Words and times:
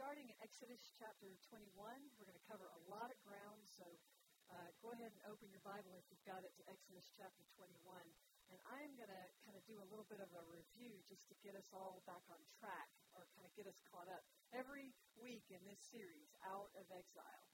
Starting 0.00 0.32
in 0.32 0.38
Exodus 0.40 0.80
chapter 0.96 1.28
21. 1.52 1.76
We're 2.16 2.24
going 2.24 2.40
to 2.40 2.48
cover 2.48 2.72
a 2.72 2.82
lot 2.88 3.12
of 3.12 3.20
ground, 3.20 3.60
so 3.68 3.84
uh, 4.48 4.72
go 4.80 4.96
ahead 4.96 5.12
and 5.12 5.20
open 5.28 5.52
your 5.52 5.60
Bible 5.60 5.92
if 6.00 6.08
you've 6.08 6.24
got 6.24 6.40
it 6.40 6.56
to 6.56 6.64
Exodus 6.72 7.04
chapter 7.20 7.44
21. 7.52 7.68
And 8.48 8.56
I'm 8.80 8.96
going 8.96 9.12
to 9.12 9.24
kind 9.44 9.52
of 9.52 9.62
do 9.68 9.76
a 9.76 9.84
little 9.92 10.08
bit 10.08 10.24
of 10.24 10.32
a 10.32 10.40
review 10.48 11.04
just 11.04 11.28
to 11.28 11.36
get 11.44 11.52
us 11.52 11.68
all 11.76 12.00
back 12.08 12.24
on 12.32 12.40
track 12.56 12.88
or 13.12 13.28
kind 13.36 13.44
of 13.44 13.52
get 13.52 13.68
us 13.68 13.76
caught 13.92 14.08
up. 14.08 14.24
Every 14.56 14.88
week 15.20 15.44
in 15.52 15.60
this 15.68 15.84
series, 15.92 16.32
Out 16.48 16.72
of 16.80 16.88
Exile, 16.88 17.44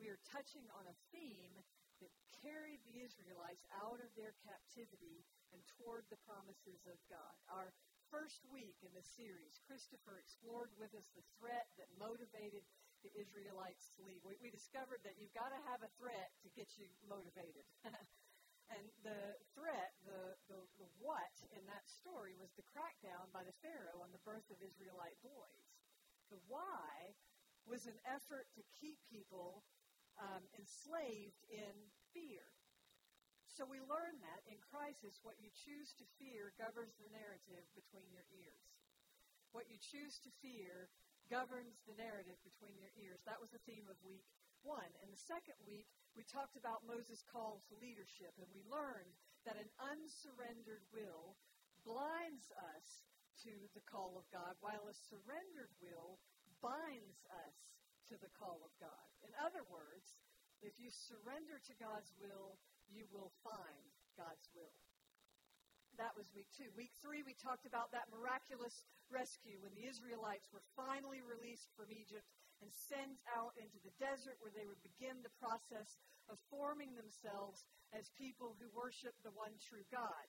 we 0.00 0.08
are 0.08 0.16
touching 0.32 0.64
on 0.80 0.88
a 0.88 0.96
theme 1.12 1.52
that 2.00 2.12
carried 2.40 2.80
the 2.88 3.04
Israelites 3.04 3.60
out 3.84 4.00
of 4.00 4.08
their 4.16 4.32
captivity 4.40 5.20
and 5.52 5.60
toward 5.76 6.08
the 6.08 6.16
promises 6.24 6.80
of 6.88 6.96
God. 7.12 7.36
Our 7.52 7.68
first 8.14 8.46
week 8.54 8.78
in 8.86 8.94
this 8.94 9.10
series, 9.18 9.58
Christopher 9.66 10.22
explored 10.22 10.70
with 10.78 10.94
us 10.94 11.10
the 11.18 11.26
threat 11.42 11.66
that 11.82 11.90
motivated 11.98 12.62
the 13.02 13.10
Israelites 13.18 13.90
to 13.98 14.06
leave. 14.06 14.22
We, 14.22 14.38
we 14.38 14.54
discovered 14.54 15.02
that 15.02 15.18
you've 15.18 15.34
got 15.34 15.50
to 15.50 15.58
have 15.66 15.82
a 15.82 15.90
threat 15.98 16.30
to 16.46 16.48
get 16.54 16.70
you 16.78 16.86
motivated. 17.10 17.66
and 18.74 18.86
the 19.02 19.34
threat, 19.58 19.90
the, 20.06 20.38
the, 20.46 20.62
the 20.78 20.88
what 21.02 21.34
in 21.58 21.66
that 21.66 21.82
story 21.90 22.38
was 22.38 22.54
the 22.54 22.62
crackdown 22.70 23.26
by 23.34 23.42
the 23.42 23.58
Pharaoh 23.66 23.98
on 23.98 24.14
the 24.14 24.22
birth 24.22 24.46
of 24.46 24.62
Israelite 24.62 25.18
boys. 25.18 25.66
The 26.30 26.38
why 26.46 27.18
was 27.66 27.82
an 27.90 27.98
effort 28.06 28.46
to 28.54 28.62
keep 28.78 29.02
people 29.10 29.66
um, 30.22 30.46
enslaved 30.54 31.42
in 31.50 31.74
fear. 32.14 32.46
So 33.54 33.62
we 33.62 33.78
learn 33.86 34.18
that 34.18 34.42
in 34.50 34.58
crisis, 34.66 35.22
what 35.22 35.38
you 35.38 35.46
choose 35.62 35.94
to 36.02 36.06
fear 36.18 36.50
governs 36.58 36.98
the 36.98 37.06
narrative 37.14 37.62
between 37.78 38.10
your 38.10 38.26
ears. 38.34 38.66
What 39.54 39.70
you 39.70 39.78
choose 39.78 40.18
to 40.26 40.30
fear 40.42 40.90
governs 41.30 41.78
the 41.86 41.94
narrative 41.94 42.34
between 42.42 42.74
your 42.82 42.90
ears. 42.98 43.22
That 43.22 43.38
was 43.38 43.54
the 43.54 43.62
theme 43.62 43.86
of 43.86 43.94
week 44.02 44.26
one. 44.66 44.90
In 45.06 45.08
the 45.14 45.24
second 45.30 45.54
week, 45.70 45.86
we 46.18 46.26
talked 46.26 46.58
about 46.58 46.82
Moses' 46.82 47.22
call 47.30 47.62
to 47.70 47.78
leadership, 47.78 48.34
and 48.42 48.50
we 48.50 48.66
learned 48.66 49.14
that 49.46 49.54
an 49.54 49.70
unsurrendered 49.78 50.82
will 50.90 51.38
blinds 51.86 52.50
us 52.74 52.86
to 53.46 53.54
the 53.78 53.86
call 53.86 54.18
of 54.18 54.26
God, 54.34 54.58
while 54.66 54.82
a 54.90 54.96
surrendered 55.06 55.70
will 55.78 56.18
binds 56.58 57.22
us 57.46 57.54
to 58.10 58.18
the 58.18 58.34
call 58.34 58.58
of 58.66 58.74
God. 58.82 59.06
In 59.22 59.30
other 59.38 59.62
words, 59.70 60.18
if 60.58 60.74
you 60.82 60.90
surrender 60.90 61.62
to 61.62 61.74
God's 61.78 62.10
will, 62.18 62.58
you 62.90 63.06
will 63.12 63.32
find 63.42 63.84
God's 64.16 64.48
will. 64.52 64.74
That 65.96 66.18
was 66.18 66.26
week 66.34 66.50
two. 66.50 66.70
Week 66.74 66.90
three, 66.98 67.22
we 67.22 67.38
talked 67.38 67.70
about 67.70 67.94
that 67.94 68.10
miraculous 68.10 68.82
rescue 69.06 69.62
when 69.62 69.74
the 69.78 69.86
Israelites 69.86 70.50
were 70.50 70.64
finally 70.74 71.22
released 71.22 71.70
from 71.78 71.86
Egypt 71.94 72.26
and 72.58 72.70
sent 72.90 73.22
out 73.30 73.54
into 73.54 73.78
the 73.86 73.94
desert 74.02 74.34
where 74.42 74.54
they 74.54 74.66
would 74.66 74.82
begin 74.82 75.22
the 75.22 75.38
process 75.38 75.94
of 76.26 76.40
forming 76.50 76.94
themselves 76.98 77.62
as 77.94 78.10
people 78.18 78.58
who 78.58 78.66
worship 78.74 79.14
the 79.22 79.34
one 79.38 79.54
true 79.62 79.86
God. 79.94 80.26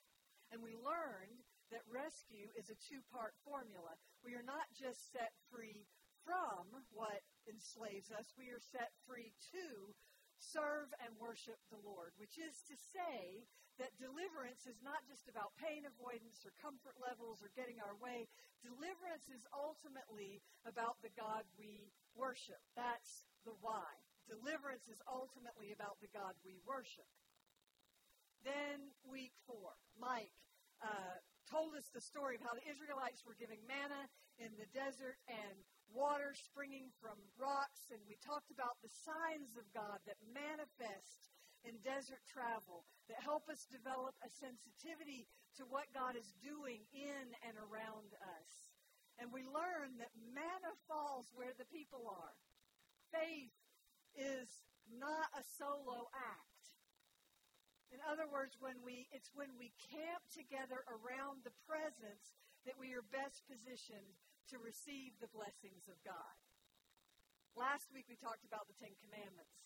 And 0.54 0.62
we 0.62 0.78
learned 0.78 1.42
that 1.74 1.82
rescue 1.90 2.46
is 2.54 2.70
a 2.70 2.78
two 2.86 3.02
part 3.10 3.34
formula. 3.42 3.98
We 4.22 4.38
are 4.38 4.46
not 4.46 4.70
just 4.70 5.10
set 5.10 5.34
free 5.50 5.90
from 6.22 6.82
what 6.90 7.22
enslaves 7.46 8.10
us, 8.10 8.34
we 8.34 8.50
are 8.50 8.62
set 8.74 8.90
free 9.06 9.30
to 9.54 9.94
serve 10.38 10.92
and 11.02 11.12
worship 11.18 11.58
the 11.72 11.80
Lord, 11.80 12.12
which 12.16 12.36
is 12.36 12.62
to 12.68 12.76
say 12.76 13.44
that 13.76 13.92
deliverance 14.00 14.64
is 14.64 14.80
not 14.80 15.04
just 15.04 15.28
about 15.28 15.52
pain 15.60 15.84
avoidance 15.84 16.40
or 16.48 16.52
comfort 16.60 16.96
levels 16.96 17.44
or 17.44 17.52
getting 17.52 17.76
our 17.84 17.96
way. 18.00 18.24
Deliverance 18.64 19.28
is 19.28 19.44
ultimately 19.52 20.40
about 20.64 20.96
the 21.04 21.12
God 21.12 21.44
we 21.60 21.92
worship. 22.16 22.60
That's 22.72 23.28
the 23.44 23.52
why. 23.60 24.00
Deliverance 24.26 24.88
is 24.88 24.98
ultimately 25.04 25.76
about 25.76 26.00
the 26.00 26.10
God 26.10 26.34
we 26.40 26.56
worship. 26.64 27.06
Then, 28.42 28.94
week 29.04 29.36
four, 29.44 29.76
Mike 30.00 30.34
uh, 30.80 31.20
told 31.46 31.76
us 31.76 31.86
the 31.92 32.02
story 32.02 32.40
of 32.40 32.42
how 32.42 32.56
the 32.56 32.66
Israelites 32.66 33.22
were 33.28 33.36
giving 33.38 33.60
manna 33.68 34.08
in 34.40 34.50
the 34.56 34.68
desert 34.72 35.20
and 35.28 35.56
water 35.92 36.34
springing 36.34 36.90
from 36.98 37.16
rocks, 37.38 37.90
and 37.90 38.00
we 38.06 38.18
talked 38.22 38.50
about 38.50 38.78
the 38.82 38.90
signs 38.90 39.54
of 39.56 39.66
God 39.70 39.98
that 40.06 40.18
manifest 40.32 41.30
in 41.66 41.78
desert 41.82 42.22
travel 42.30 42.86
that 43.10 43.18
help 43.22 43.50
us 43.50 43.66
develop 43.66 44.14
a 44.22 44.30
sensitivity 44.30 45.26
to 45.58 45.66
what 45.66 45.90
God 45.90 46.14
is 46.14 46.36
doing 46.42 46.84
in 46.94 47.26
and 47.42 47.56
around 47.58 48.14
us. 48.38 48.50
And 49.18 49.32
we 49.32 49.42
learn 49.48 49.96
that 49.98 50.12
manna 50.36 50.72
falls 50.86 51.32
where 51.32 51.56
the 51.56 51.68
people 51.72 52.04
are. 52.06 52.36
Faith 53.10 53.56
is 54.14 54.48
not 54.92 55.32
a 55.32 55.42
solo 55.56 56.06
act. 56.12 56.62
In 57.94 58.02
other 58.04 58.28
words, 58.28 58.58
when 58.60 58.76
we, 58.84 59.08
it's 59.14 59.30
when 59.32 59.54
we 59.56 59.72
camp 59.88 60.22
together 60.34 60.84
around 60.90 61.46
the 61.46 61.54
presence 61.64 62.34
that 62.66 62.76
we 62.76 62.92
are 62.92 63.06
best 63.14 63.46
positioned 63.46 64.12
to 64.50 64.62
receive 64.62 65.16
the 65.18 65.32
blessings 65.34 65.86
of 65.90 65.98
God. 66.06 66.36
Last 67.56 67.88
week 67.90 68.06
we 68.06 68.20
talked 68.20 68.44
about 68.44 68.68
the 68.68 68.76
Ten 68.76 68.92
Commandments. 69.00 69.56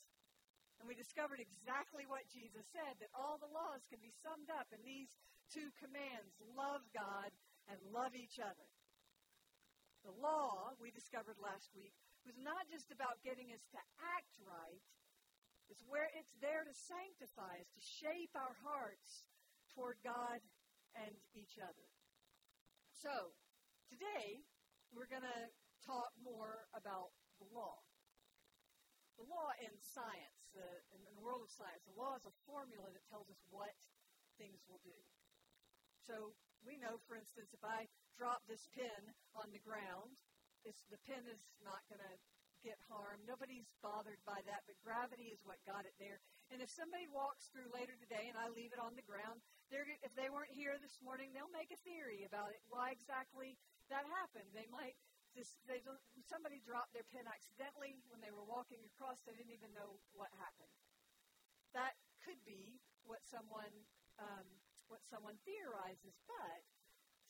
And 0.80 0.88
we 0.88 0.96
discovered 0.96 1.44
exactly 1.44 2.08
what 2.08 2.24
Jesus 2.32 2.64
said 2.72 2.96
that 3.04 3.12
all 3.12 3.36
the 3.36 3.52
laws 3.52 3.84
can 3.92 4.00
be 4.00 4.16
summed 4.24 4.48
up 4.48 4.64
in 4.72 4.80
these 4.80 5.12
two 5.52 5.69
commands 5.76 6.32
love 6.56 6.80
God 6.96 7.28
and 7.69 7.76
love 7.92 8.16
each 8.16 8.40
other. 8.40 8.69
The 10.08 10.16
law, 10.16 10.72
we 10.80 10.88
discovered 10.88 11.36
last 11.36 11.69
week, 11.76 11.92
was 12.24 12.40
not 12.40 12.64
just 12.72 12.88
about 12.88 13.20
getting 13.20 13.52
us 13.52 13.60
to 13.76 13.80
act 14.00 14.40
right, 14.40 14.80
it's 15.69 15.84
where 15.86 16.08
it's 16.16 16.32
there 16.40 16.64
to 16.64 16.74
sanctify 16.74 17.60
us, 17.60 17.69
to 17.76 17.82
shape 17.84 18.32
our 18.32 18.56
hearts 18.64 19.28
toward 19.76 20.00
God 20.00 20.40
and 20.96 21.14
each 21.36 21.60
other. 21.60 21.86
So, 22.96 23.36
today, 23.86 24.42
we're 24.94 25.10
going 25.10 25.26
to 25.26 25.42
talk 25.86 26.10
more 26.20 26.66
about 26.76 27.14
the 27.38 27.48
law. 27.54 27.78
The 29.18 29.26
law 29.28 29.52
in 29.60 29.72
science, 29.80 30.42
uh, 30.56 30.96
in 30.96 31.00
the 31.04 31.16
world 31.20 31.44
of 31.44 31.50
science, 31.52 31.84
the 31.84 31.98
law 31.98 32.16
is 32.16 32.24
a 32.24 32.34
formula 32.48 32.88
that 32.88 33.04
tells 33.12 33.28
us 33.28 33.40
what 33.52 33.76
things 34.40 34.64
will 34.64 34.80
do. 34.80 34.96
So 36.08 36.32
we 36.64 36.80
know, 36.80 36.96
for 37.04 37.20
instance, 37.20 37.52
if 37.52 37.60
I 37.60 37.84
drop 38.16 38.40
this 38.48 38.64
pin 38.72 39.12
on 39.36 39.52
the 39.52 39.60
ground, 39.60 40.16
the 40.64 41.00
pin 41.08 41.24
is 41.28 41.40
not 41.64 41.80
going 41.88 42.00
to 42.00 42.16
get 42.60 42.76
harmed. 42.92 43.24
Nobody's 43.24 43.68
bothered 43.80 44.20
by 44.28 44.36
that, 44.44 44.60
but 44.68 44.76
gravity 44.84 45.32
is 45.32 45.40
what 45.48 45.56
got 45.64 45.88
it 45.88 45.96
there. 45.96 46.20
And 46.52 46.60
if 46.60 46.68
somebody 46.68 47.08
walks 47.08 47.48
through 47.48 47.72
later 47.72 47.96
today 47.96 48.28
and 48.28 48.36
I 48.36 48.52
leave 48.52 48.72
it 48.76 48.82
on 48.82 48.93
the 48.93 49.06
ground, 49.08 49.40
if 49.72 50.12
they 50.19 50.28
weren't 50.28 50.52
here 50.52 50.76
this 50.82 50.98
morning, 51.00 51.32
they'll 51.32 51.52
make 51.56 51.72
a 51.72 51.81
theory 51.86 52.28
about 52.28 52.52
it, 52.52 52.60
why 52.69 52.93
exactly 52.93 53.56
that 53.90 54.06
happened. 54.06 54.46
They 54.54 54.70
might 54.70 54.94
just 55.34 55.58
they 55.66 55.82
don't 55.82 56.00
somebody 56.26 56.62
dropped 56.62 56.94
their 56.94 57.06
pen 57.10 57.26
accidentally 57.26 58.02
when 58.10 58.22
they 58.22 58.31
were 58.34 58.46
walking 58.46 58.82
across. 58.87 59.22
They 59.22 59.34
didn't 59.34 59.54
even 59.54 59.70
know 59.75 59.98
what 60.14 60.31
happened. 60.38 60.72
That 61.75 61.94
could 62.22 62.40
be 62.42 62.78
what 63.06 63.22
someone 63.26 63.75
um, 64.19 64.46
what 64.90 65.02
someone 65.06 65.38
theorizes, 65.46 66.19
but 66.26 66.62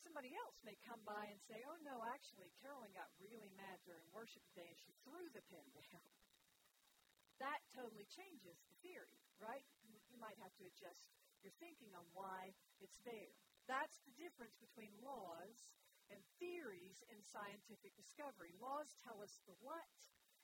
somebody 0.01 0.33
else 0.33 0.57
may 0.65 0.77
come 0.81 1.01
by 1.05 1.29
and 1.29 1.41
say, 1.45 1.61
"Oh 1.65 1.77
no, 1.85 2.01
actually, 2.09 2.49
Carolyn 2.61 2.93
got 2.93 3.09
really 3.21 3.53
mad 3.53 3.81
during 3.85 4.05
worship 4.13 4.41
today, 4.53 4.69
and 4.69 4.79
she 4.81 4.93
threw 5.05 5.29
the 5.33 5.45
pen 5.49 5.65
down." 5.77 6.09
That 7.41 7.65
totally 7.73 8.05
changes 8.05 8.61
the 8.69 8.77
theory, 8.85 9.17
right? 9.41 9.65
You 9.89 10.17
might 10.21 10.37
have 10.45 10.53
to 10.61 10.65
adjust 10.69 11.01
your 11.41 11.53
thinking 11.57 11.89
on 11.97 12.05
why 12.13 12.53
it's 12.77 13.01
there. 13.01 13.33
That's 13.65 13.97
the 14.05 14.13
difference 14.13 14.53
between 14.61 14.93
laws 15.01 15.57
and 16.11 16.19
theories 16.37 17.01
in 17.07 17.17
scientific 17.23 17.95
discovery. 17.95 18.51
Laws 18.59 18.93
tell 19.01 19.23
us 19.23 19.39
the 19.47 19.55
what, 19.63 19.95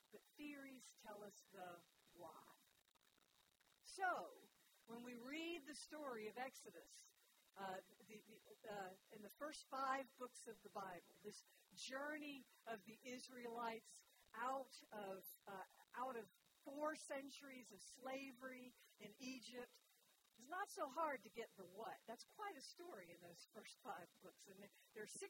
but 0.10 0.24
theories 0.40 0.96
tell 1.04 1.20
us 1.22 1.44
the 1.52 1.68
why. 2.16 2.48
So, 3.84 4.32
when 4.88 5.04
we 5.04 5.20
read 5.20 5.68
the 5.68 5.76
story 5.76 6.32
of 6.32 6.40
Exodus, 6.40 6.92
uh, 7.60 7.82
the, 8.08 8.22
uh, 8.70 8.94
in 9.12 9.22
the 9.26 9.34
first 9.36 9.68
five 9.68 10.06
books 10.22 10.46
of 10.48 10.56
the 10.62 10.72
Bible, 10.72 11.18
this 11.26 11.44
journey 11.76 12.46
of 12.70 12.80
the 12.86 12.98
Israelites 13.04 14.06
out 14.38 14.74
of 14.94 15.26
uh, 15.50 15.66
out 15.98 16.16
of 16.16 16.26
four 16.62 16.94
centuries 16.94 17.72
of 17.74 17.80
slavery 17.82 18.74
in 19.02 19.10
Egypt. 19.18 19.72
Not 20.48 20.72
so 20.72 20.88
hard 20.96 21.20
to 21.28 21.32
get 21.36 21.52
the 21.60 21.68
what. 21.76 22.00
That's 22.08 22.24
quite 22.40 22.56
a 22.56 22.64
story 22.64 23.12
in 23.12 23.20
those 23.20 23.44
first 23.52 23.76
five 23.84 24.08
books, 24.24 24.48
and 24.48 24.60
there 24.96 25.04
are 25.04 25.12
600 25.20 25.28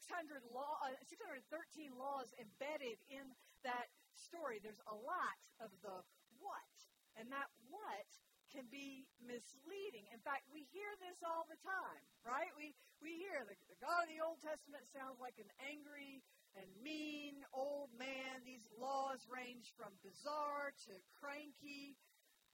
law, 0.54 0.78
uh, 0.86 0.94
613 1.10 1.98
laws 1.98 2.30
embedded 2.38 3.02
in 3.10 3.25
that 3.66 3.90
story. 4.14 4.62
There's 4.62 4.81
a 4.86 4.98
lot 4.98 5.38
of 5.58 5.74
the 5.81 6.06
what, 6.38 6.75
and 7.18 7.34
that 7.34 7.50
what 7.69 8.10
can 8.54 8.69
be 8.72 9.04
misleading. 9.19 10.08
In 10.14 10.22
fact, 10.24 10.48
we 10.48 10.64
hear 10.72 10.88
this 11.04 11.19
all 11.25 11.44
the 11.50 11.60
time, 11.66 12.04
right? 12.24 12.54
We 12.56 12.72
we 13.04 13.19
hear 13.19 13.44
the, 13.46 13.54
the 13.69 13.78
God 13.84 14.08
of 14.08 14.10
the 14.10 14.24
Old 14.24 14.40
Testament 14.42 14.88
sounds 14.90 15.19
like 15.22 15.38
an 15.38 15.52
angry 15.68 16.24
and 16.58 16.66
mean 16.81 17.46
old 17.54 17.94
man. 18.00 18.42
These 18.42 18.66
laws 18.74 19.22
range 19.30 19.69
from 19.78 19.94
bizarre 20.02 20.74
to 20.90 20.94
cranky. 21.19 21.94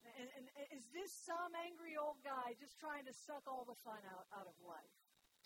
And, 0.03 0.27
and, 0.35 0.45
is 0.75 0.83
this 0.91 1.11
some 1.15 1.55
angry 1.63 1.95
old 1.95 2.19
guy 2.27 2.53
just 2.59 2.75
trying 2.75 3.07
to 3.07 3.15
suck 3.15 3.47
all 3.47 3.63
the 3.63 3.79
fun 3.88 4.03
out, 4.11 4.27
out 4.35 4.47
of 4.47 4.55
life? 4.59 4.94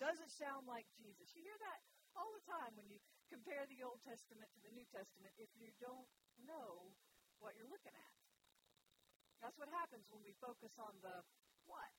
Does 0.02 0.18
it 0.18 0.30
sound 0.30 0.66
like 0.66 0.86
Jesus? 0.98 1.30
You 1.34 1.42
hear 1.46 1.60
that 1.62 1.80
all 2.18 2.30
the 2.34 2.46
time 2.46 2.74
when 2.74 2.86
you 2.90 2.98
compare 3.30 3.66
the 3.70 3.82
Old 3.86 4.02
Testament 4.02 4.50
to 4.54 4.60
the 4.62 4.74
New 4.74 4.86
Testament 4.90 5.30
if 5.38 5.50
you 5.54 5.70
don't 5.78 6.06
know 6.42 6.94
what 7.38 7.54
you're 7.54 7.70
looking 7.70 7.94
at. 7.94 8.14
That's 9.38 9.58
what 9.58 9.70
happens 9.70 10.10
when 10.10 10.22
we 10.26 10.34
focus 10.42 10.74
on 10.82 10.98
the 11.02 11.22
what. 11.70 11.98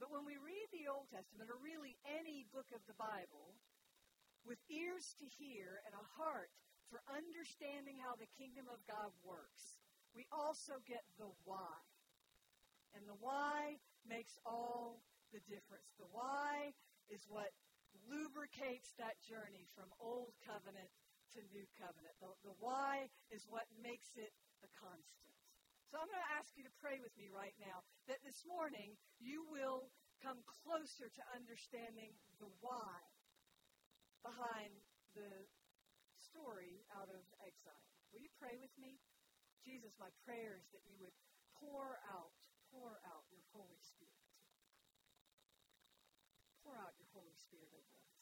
But 0.00 0.08
when 0.08 0.24
we 0.24 0.40
read 0.40 0.68
the 0.72 0.88
Old 0.88 1.12
Testament, 1.12 1.52
or 1.52 1.60
really 1.60 2.00
any 2.08 2.48
book 2.48 2.68
of 2.72 2.80
the 2.88 2.96
Bible, 2.96 3.52
with 4.48 4.56
ears 4.72 5.12
to 5.20 5.28
hear 5.28 5.84
and 5.84 5.92
a 5.92 6.04
heart 6.16 6.48
for 6.88 7.04
understanding 7.12 8.00
how 8.00 8.16
the 8.16 8.30
kingdom 8.40 8.64
of 8.72 8.80
God 8.88 9.12
works, 9.20 9.79
we 10.14 10.26
also 10.34 10.78
get 10.86 11.04
the 11.18 11.30
why. 11.46 11.78
And 12.94 13.06
the 13.06 13.18
why 13.22 13.78
makes 14.02 14.34
all 14.42 15.02
the 15.30 15.40
difference. 15.46 15.94
The 15.98 16.10
why 16.10 16.74
is 17.06 17.22
what 17.30 17.54
lubricates 18.10 18.94
that 18.98 19.18
journey 19.22 19.66
from 19.74 19.90
old 20.02 20.34
covenant 20.42 20.90
to 21.34 21.40
new 21.54 21.66
covenant. 21.78 22.14
The, 22.18 22.30
the 22.42 22.56
why 22.58 23.06
is 23.30 23.46
what 23.46 23.70
makes 23.78 24.10
it 24.18 24.34
a 24.66 24.68
constant. 24.74 25.34
So 25.90 25.98
I'm 25.98 26.06
going 26.06 26.22
to 26.22 26.34
ask 26.38 26.54
you 26.54 26.62
to 26.66 26.74
pray 26.78 27.02
with 27.02 27.14
me 27.18 27.30
right 27.30 27.54
now 27.58 27.82
that 28.06 28.22
this 28.22 28.46
morning 28.46 28.94
you 29.18 29.42
will 29.50 29.90
come 30.22 30.38
closer 30.46 31.10
to 31.10 31.22
understanding 31.34 32.14
the 32.38 32.50
why 32.62 32.94
behind 34.22 34.70
the 35.18 35.30
story 36.14 36.86
out 36.94 37.10
of 37.10 37.22
exile. 37.42 37.82
Will 38.14 38.22
you 38.22 38.30
pray 38.38 38.54
with 38.58 38.74
me? 38.78 38.98
Jesus, 39.64 39.92
my 40.00 40.08
prayer 40.24 40.56
is 40.56 40.68
that 40.72 40.84
you 40.88 40.96
would 41.00 41.14
pour 41.60 42.00
out, 42.08 42.36
pour 42.72 43.00
out 43.04 43.24
your 43.28 43.44
Holy 43.52 43.80
Spirit. 43.80 44.24
Pour 46.64 46.76
out 46.76 46.96
your 46.96 47.08
Holy 47.12 47.36
Spirit 47.36 47.68
over 47.72 47.94
us. 48.00 48.16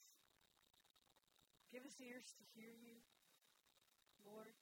Give 1.70 1.84
us 1.84 2.00
ears 2.00 2.34
to 2.38 2.44
hear 2.56 2.72
you, 2.72 2.96
Lord. 4.24 4.56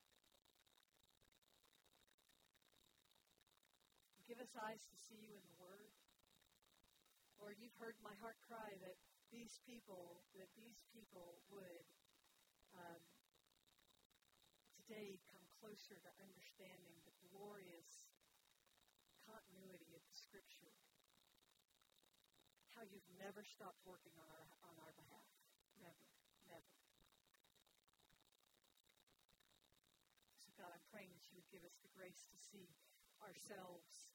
Give 4.27 4.43
us 4.43 4.51
eyes 4.59 4.83
to 4.91 4.97
see 4.99 5.23
you 5.23 5.33
in 5.39 5.45
the 5.47 5.59
Word. 5.63 5.95
Lord, 7.39 7.57
you've 7.63 7.77
heard 7.79 7.95
my 8.03 8.17
heart 8.19 8.37
cry 8.49 8.75
that 8.83 8.97
these 9.31 9.61
people, 9.63 10.25
that 10.35 10.51
these 10.57 10.83
people 10.91 11.39
would 11.53 11.87
um, 12.75 13.03
today 14.83 15.19
come 15.31 15.36
closer 15.67 15.99
to 15.99 16.23
understanding 16.23 16.95
the 17.11 17.17
glorious 17.27 18.07
continuity 19.27 19.99
of 19.99 20.05
the 20.07 20.15
Scripture. 20.15 20.71
How 22.79 22.87
you've 22.87 23.11
never 23.19 23.43
stopped 23.43 23.83
working 23.83 24.15
on 24.15 24.31
our 24.31 24.47
on 24.63 24.79
our 24.79 24.95
behalf. 24.95 25.27
Never, 25.83 26.07
never. 26.47 26.71
So 30.39 30.55
God, 30.55 30.71
I'm 30.71 30.87
praying 30.95 31.11
that 31.19 31.27
you 31.27 31.35
would 31.35 31.51
give 31.51 31.67
us 31.67 31.83
the 31.83 31.91
grace 31.99 32.31
to 32.31 32.39
see 32.39 32.71
ourselves 33.19 34.15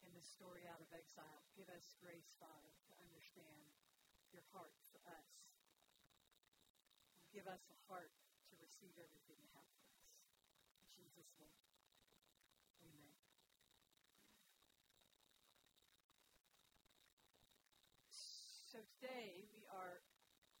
in 0.00 0.16
the 0.16 0.24
story 0.24 0.64
out 0.64 0.80
of 0.80 0.88
exile. 0.88 1.44
Give 1.52 1.68
us 1.68 1.92
grace, 2.00 2.32
Father, 2.40 2.72
to 2.88 2.92
understand 2.96 3.76
your 4.32 4.48
heart 4.56 4.80
for 4.88 5.04
us. 5.04 5.36
And 7.12 7.28
give 7.28 7.44
us 7.44 7.60
a 7.68 7.76
heart 7.92 8.16
to 8.48 8.56
receive 8.56 8.96
everything 8.96 9.36
you 9.36 9.52
have 9.52 9.68
for 9.76 9.84
us. 9.84 9.91
Jesus' 11.02 11.34
name. 11.42 11.58
Amen. 12.86 13.10
So 18.70 18.78
today 19.02 19.42
we 19.50 19.66
are 19.66 19.98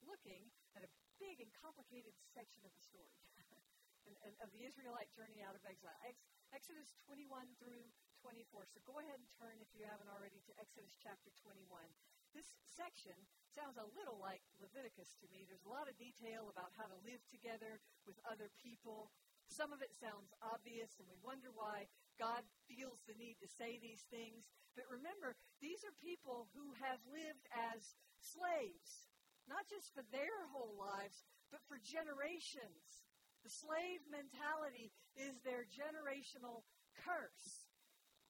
looking 0.02 0.50
at 0.74 0.82
a 0.82 0.90
big 1.22 1.38
and 1.38 1.54
complicated 1.62 2.10
section 2.34 2.66
of 2.66 2.74
the 2.74 2.82
story. 2.82 3.14
and, 4.10 4.18
and, 4.26 4.34
of 4.42 4.50
the 4.50 4.66
Israelite 4.66 5.14
journey 5.14 5.46
out 5.46 5.54
of 5.54 5.62
exile. 5.62 5.94
Ex- 6.02 6.26
Exodus 6.50 6.90
21 7.06 7.46
through 7.62 7.86
24. 8.26 8.66
So 8.66 8.82
go 8.82 8.98
ahead 8.98 9.14
and 9.14 9.30
turn, 9.38 9.54
if 9.62 9.70
you 9.78 9.86
haven't 9.86 10.10
already, 10.10 10.42
to 10.50 10.52
Exodus 10.58 10.98
chapter 10.98 11.30
21. 11.46 11.86
This 12.34 12.50
section 12.64 13.14
sounds 13.52 13.76
a 13.76 13.86
little 13.94 14.16
like 14.18 14.40
Leviticus 14.58 15.14
to 15.20 15.26
me. 15.30 15.44
There's 15.44 15.62
a 15.68 15.72
lot 15.72 15.86
of 15.86 15.94
detail 16.00 16.48
about 16.48 16.72
how 16.80 16.88
to 16.88 16.98
live 17.04 17.20
together 17.28 17.78
with 18.08 18.16
other 18.24 18.48
people. 18.58 19.12
Some 19.52 19.68
of 19.68 19.84
it 19.84 19.92
sounds 20.00 20.32
obvious, 20.40 20.96
and 20.96 21.04
we 21.12 21.20
wonder 21.20 21.52
why 21.52 21.84
God 22.16 22.40
feels 22.64 23.04
the 23.04 23.12
need 23.20 23.36
to 23.44 23.48
say 23.60 23.76
these 23.76 24.00
things. 24.08 24.48
But 24.72 24.88
remember, 24.88 25.36
these 25.60 25.84
are 25.84 25.92
people 26.00 26.48
who 26.56 26.72
have 26.80 27.04
lived 27.12 27.44
as 27.52 27.92
slaves, 28.16 29.12
not 29.44 29.68
just 29.68 29.92
for 29.92 30.00
their 30.08 30.48
whole 30.56 30.72
lives, 30.80 31.28
but 31.52 31.60
for 31.68 31.76
generations. 31.84 33.04
The 33.44 33.52
slave 33.52 34.00
mentality 34.08 34.88
is 35.20 35.36
their 35.44 35.68
generational 35.68 36.64
curse. 37.04 37.68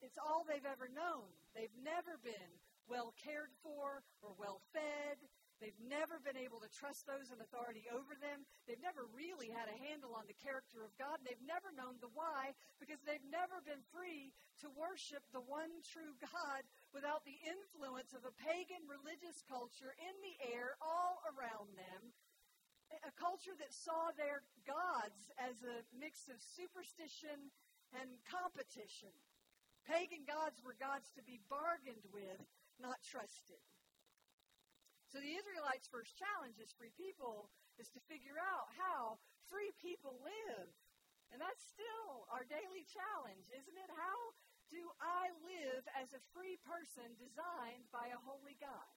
It's 0.02 0.18
all 0.18 0.42
they've 0.42 0.66
ever 0.66 0.90
known. 0.90 1.30
They've 1.54 1.78
never 1.86 2.18
been 2.18 2.50
well 2.90 3.14
cared 3.22 3.54
for 3.62 4.02
or 4.26 4.34
well 4.34 4.58
fed. 4.74 5.22
They've 5.62 5.86
never 5.86 6.18
been 6.26 6.34
able 6.34 6.58
to 6.58 6.66
trust 6.74 7.06
those 7.06 7.30
in 7.30 7.38
authority 7.38 7.86
over 7.94 8.18
them. 8.18 8.42
They've 8.66 8.82
never 8.82 9.06
really 9.14 9.46
had 9.46 9.70
a 9.70 9.78
handle 9.86 10.10
on 10.18 10.26
the 10.26 10.34
character 10.42 10.82
of 10.82 10.90
God. 10.98 11.22
They've 11.22 11.46
never 11.46 11.70
known 11.78 12.02
the 12.02 12.10
why 12.18 12.50
because 12.82 12.98
they've 13.06 13.30
never 13.30 13.62
been 13.62 13.80
free 13.94 14.34
to 14.66 14.74
worship 14.74 15.22
the 15.30 15.46
one 15.46 15.70
true 15.86 16.18
God 16.18 16.66
without 16.90 17.22
the 17.22 17.38
influence 17.46 18.10
of 18.10 18.26
a 18.26 18.34
pagan 18.42 18.82
religious 18.90 19.38
culture 19.46 19.94
in 20.02 20.14
the 20.26 20.36
air 20.50 20.74
all 20.82 21.22
around 21.30 21.70
them. 21.78 22.10
A 23.06 23.14
culture 23.14 23.54
that 23.56 23.72
saw 23.72 24.10
their 24.18 24.42
gods 24.66 25.30
as 25.38 25.56
a 25.62 25.86
mix 25.96 26.26
of 26.26 26.42
superstition 26.58 27.54
and 27.96 28.10
competition. 28.26 29.14
Pagan 29.86 30.26
gods 30.26 30.58
were 30.60 30.76
gods 30.76 31.08
to 31.16 31.22
be 31.22 31.40
bargained 31.48 32.04
with, 32.12 32.42
not 32.82 33.00
trusted. 33.06 33.62
So 35.12 35.20
the 35.20 35.36
Israelites' 35.36 35.92
first 35.92 36.16
challenge 36.16 36.56
as 36.56 36.72
free 36.72 36.96
people 36.96 37.52
is 37.76 37.92
to 37.92 38.00
figure 38.08 38.40
out 38.40 38.72
how 38.80 39.20
free 39.44 39.68
people 39.76 40.16
live. 40.24 40.72
And 41.28 41.36
that's 41.36 41.60
still 41.68 42.24
our 42.32 42.48
daily 42.48 42.88
challenge, 42.88 43.44
isn't 43.52 43.76
it? 43.76 43.90
How 43.92 44.18
do 44.72 44.80
I 45.04 45.28
live 45.44 45.84
as 46.00 46.16
a 46.16 46.24
free 46.32 46.56
person 46.64 47.12
designed 47.20 47.84
by 47.92 48.08
a 48.08 48.24
holy 48.24 48.56
God? 48.56 48.88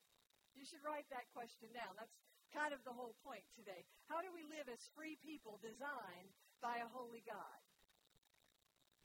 You 0.56 0.64
should 0.64 0.88
write 0.88 1.12
that 1.12 1.28
question 1.36 1.68
down. 1.76 2.00
That's 2.00 2.16
kind 2.56 2.72
of 2.72 2.80
the 2.88 2.96
whole 2.96 3.20
point 3.20 3.44
today. 3.52 3.84
How 4.08 4.24
do 4.24 4.32
we 4.32 4.48
live 4.48 4.72
as 4.72 4.88
free 4.96 5.20
people 5.20 5.60
designed 5.60 6.32
by 6.64 6.80
a 6.80 6.88
holy 6.96 7.28
God? 7.28 7.60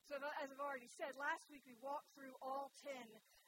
So, 0.07 0.15
as 0.39 0.55
I've 0.55 0.63
already 0.63 0.91
said, 0.91 1.19
last 1.19 1.51
week 1.51 1.67
we 1.67 1.75
walked 1.83 2.15
through 2.15 2.39
all 2.39 2.71
10 2.87 2.95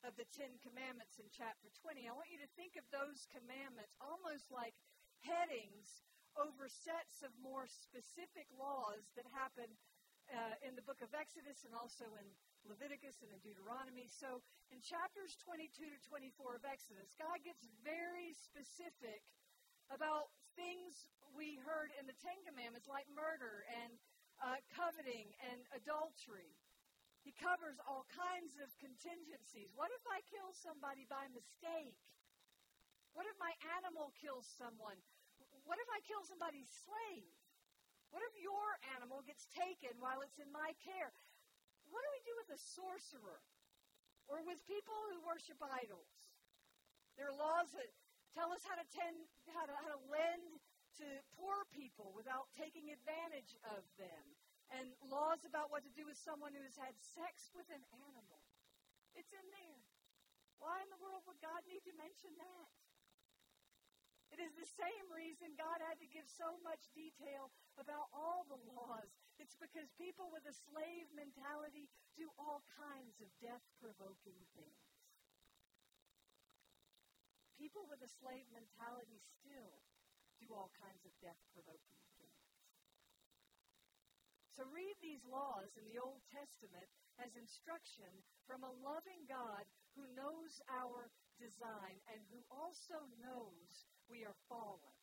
of 0.03 0.19
the 0.19 0.27
Ten 0.35 0.51
Commandments 0.67 1.19
in 1.23 1.27
chapter 1.31 1.71
20. 1.83 2.11
I 2.11 2.15
want 2.15 2.27
you 2.31 2.43
to 2.43 2.51
think 2.59 2.75
of 2.75 2.83
those 2.91 3.27
commandments 3.31 3.95
almost 4.03 4.51
like 4.51 4.75
headings 5.23 6.03
over 6.35 6.67
sets 6.67 7.23
of 7.23 7.31
more 7.39 7.71
specific 7.71 8.51
laws 8.59 9.07
that 9.15 9.27
happen 9.31 9.71
uh, 10.31 10.55
in 10.67 10.75
the 10.75 10.83
book 10.83 10.99
of 11.05 11.15
Exodus 11.15 11.63
and 11.63 11.75
also 11.77 12.07
in 12.19 12.27
Leviticus 12.67 13.23
and 13.23 13.31
in 13.31 13.41
Deuteronomy. 13.43 14.07
So, 14.07 14.43
in 14.71 14.79
chapters 14.83 15.39
22 15.45 15.71
to 15.87 15.99
24 16.09 16.59
of 16.59 16.65
Exodus, 16.67 17.15
God 17.19 17.39
gets 17.43 17.63
very 17.83 18.35
specific 18.35 19.23
about 19.91 20.31
things 20.55 21.11
we 21.35 21.59
heard 21.63 21.91
in 21.99 22.07
the 22.07 22.17
Ten 22.23 22.39
Commandments, 22.47 22.89
like 22.89 23.07
murder 23.13 23.67
and 23.71 23.93
uh, 24.41 24.59
coveting 24.73 25.31
and 25.53 25.61
adultery. 25.77 26.51
He 27.23 27.31
covers 27.39 27.79
all 27.87 28.03
kinds 28.11 28.59
of 28.59 28.69
contingencies. 28.83 29.71
What 29.79 29.95
if 29.95 30.03
I 30.11 30.19
kill 30.27 30.51
somebody 30.59 31.07
by 31.07 31.31
mistake? 31.31 31.99
What 33.15 33.31
if 33.31 33.37
my 33.39 33.55
animal 33.79 34.11
kills 34.19 34.49
someone? 34.59 34.99
What 35.63 35.79
if 35.79 35.87
I 35.95 36.03
kill 36.03 36.27
somebody's 36.27 36.71
slave? 36.83 37.31
What 38.11 38.27
if 38.27 38.35
your 38.43 38.77
animal 38.99 39.23
gets 39.23 39.47
taken 39.55 39.95
while 40.03 40.21
it's 40.27 40.43
in 40.43 40.51
my 40.51 40.75
care? 40.83 41.15
What 41.89 42.03
do 42.03 42.11
we 42.11 42.23
do 42.27 42.35
with 42.43 42.51
a 42.53 42.61
sorcerer? 42.61 43.41
Or 44.27 44.43
with 44.43 44.59
people 44.67 44.97
who 45.13 45.23
worship 45.23 45.63
idols? 45.63 46.13
There 47.15 47.31
are 47.31 47.37
laws 47.37 47.71
that 47.77 47.91
tell 48.35 48.51
us 48.51 48.65
how 48.65 48.75
to 48.75 48.87
tend, 48.91 49.17
how 49.53 49.69
to, 49.69 49.75
how 49.77 49.91
to 49.95 50.01
lend 50.11 50.59
to 50.99 51.07
poor 51.37 51.65
people 51.73 52.13
without 52.17 52.49
taking 52.57 52.91
advantage 52.93 53.55
of 53.71 53.85
them 53.97 54.25
and 54.81 54.89
laws 55.13 55.45
about 55.45 55.69
what 55.69 55.85
to 55.85 55.93
do 55.93 56.09
with 56.09 56.17
someone 56.17 56.57
who 56.57 56.65
has 56.65 56.77
had 56.81 56.97
sex 56.97 57.53
with 57.53 57.69
an 57.69 57.85
animal. 58.09 58.41
It's 59.13 59.33
in 59.33 59.47
there. 59.53 59.83
Why 60.63 60.81
in 60.81 60.89
the 60.89 61.03
world 61.03 61.27
would 61.29 61.43
God 61.43 61.61
need 61.69 61.85
to 61.85 61.95
mention 61.99 62.33
that? 62.39 62.71
It 64.33 64.41
is 64.41 64.57
the 64.57 64.71
same 64.81 65.07
reason 65.13 65.53
God 65.61 65.85
had 65.85 66.01
to 66.01 66.09
give 66.09 66.25
so 66.25 66.57
much 66.65 66.89
detail 66.97 67.53
about 67.77 68.09
all 68.17 68.49
the 68.49 68.57
laws. 68.73 69.13
It's 69.37 69.59
because 69.61 69.93
people 70.01 70.33
with 70.33 70.49
a 70.49 70.57
slave 70.57 71.05
mentality 71.13 71.93
do 72.17 72.33
all 72.41 72.65
kinds 72.73 73.21
of 73.21 73.29
death 73.45 73.61
provoking 73.77 74.41
things. 74.57 74.89
People 77.61 77.85
with 77.93 78.01
a 78.01 78.09
slave 78.09 78.49
mentality 78.57 79.21
still 79.21 79.85
do 80.41 80.49
all 80.57 80.73
kinds 80.81 81.05
of 81.05 81.13
death 81.21 81.39
provoking 81.53 82.01
so 84.53 84.69
read 84.69 84.97
these 85.01 85.25
laws 85.25 85.73
in 85.81 85.85
the 85.89 85.97
Old 85.97 86.21
Testament 86.29 86.85
as 87.21 87.33
instruction 87.41 88.13
from 88.45 88.61
a 88.65 88.77
loving 88.85 89.25
God 89.25 89.65
who 89.97 90.05
knows 90.13 90.61
our 90.69 91.09
design 91.41 91.97
and 92.13 92.21
who 92.29 92.45
also 92.53 93.01
knows 93.25 93.89
we 94.13 94.29
are 94.29 94.37
fallen. 94.49 94.97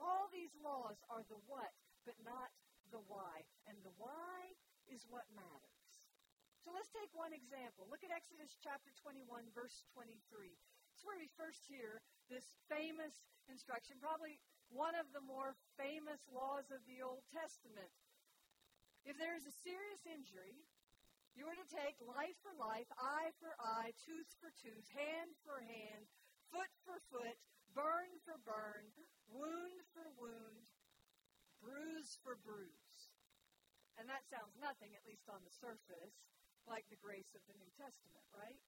All 0.00 0.32
these 0.32 0.54
laws 0.64 0.96
are 1.12 1.26
the 1.28 1.40
what, 1.44 1.74
but 2.08 2.16
not 2.24 2.48
the 2.88 3.04
why. 3.04 3.44
And 3.68 3.76
the 3.84 3.92
why 4.00 4.56
is 4.88 5.04
what 5.12 5.28
matters. 5.36 5.92
So 6.64 6.72
let's 6.72 6.90
take 6.92 7.12
one 7.12 7.36
example. 7.36 7.84
Look 7.92 8.04
at 8.04 8.12
Exodus 8.12 8.56
chapter 8.64 8.92
21, 9.04 9.28
verse 9.52 9.84
23. 9.92 10.16
It's 10.96 11.04
where 11.04 11.20
we 11.20 11.28
first 11.36 11.68
hear 11.68 12.00
this 12.32 12.56
famous 12.66 13.14
instruction, 13.46 14.00
probably 14.00 14.40
one 14.72 14.96
of 14.96 15.08
the 15.16 15.24
more 15.24 15.56
famous 15.80 16.20
laws 16.28 16.68
of 16.72 16.80
the 16.84 17.00
Old 17.00 17.24
Testament. 17.32 17.88
If 19.08 19.16
there 19.16 19.32
is 19.40 19.48
a 19.48 19.60
serious 19.64 20.04
injury, 20.04 20.52
you 21.32 21.48
are 21.48 21.56
to 21.56 21.72
take 21.72 21.96
life 22.04 22.36
for 22.44 22.52
life, 22.60 22.84
eye 23.00 23.32
for 23.40 23.56
eye, 23.56 23.96
tooth 24.04 24.28
for 24.36 24.52
tooth, 24.60 24.84
hand 24.92 25.32
for 25.48 25.64
hand, 25.64 26.04
foot 26.52 26.68
for 26.84 27.00
foot, 27.08 27.40
burn 27.72 28.12
for 28.28 28.36
burn, 28.44 28.84
wound 29.32 29.80
for 29.96 30.04
wound, 30.20 30.68
bruise 31.56 32.20
for 32.20 32.36
bruise. 32.44 33.00
And 33.96 34.04
that 34.12 34.28
sounds 34.28 34.60
nothing, 34.60 34.92
at 34.92 35.08
least 35.08 35.24
on 35.32 35.40
the 35.40 35.56
surface, 35.56 36.20
like 36.68 36.84
the 36.92 37.00
grace 37.00 37.32
of 37.32 37.40
the 37.48 37.56
New 37.56 37.72
Testament, 37.80 38.28
right? 38.36 38.60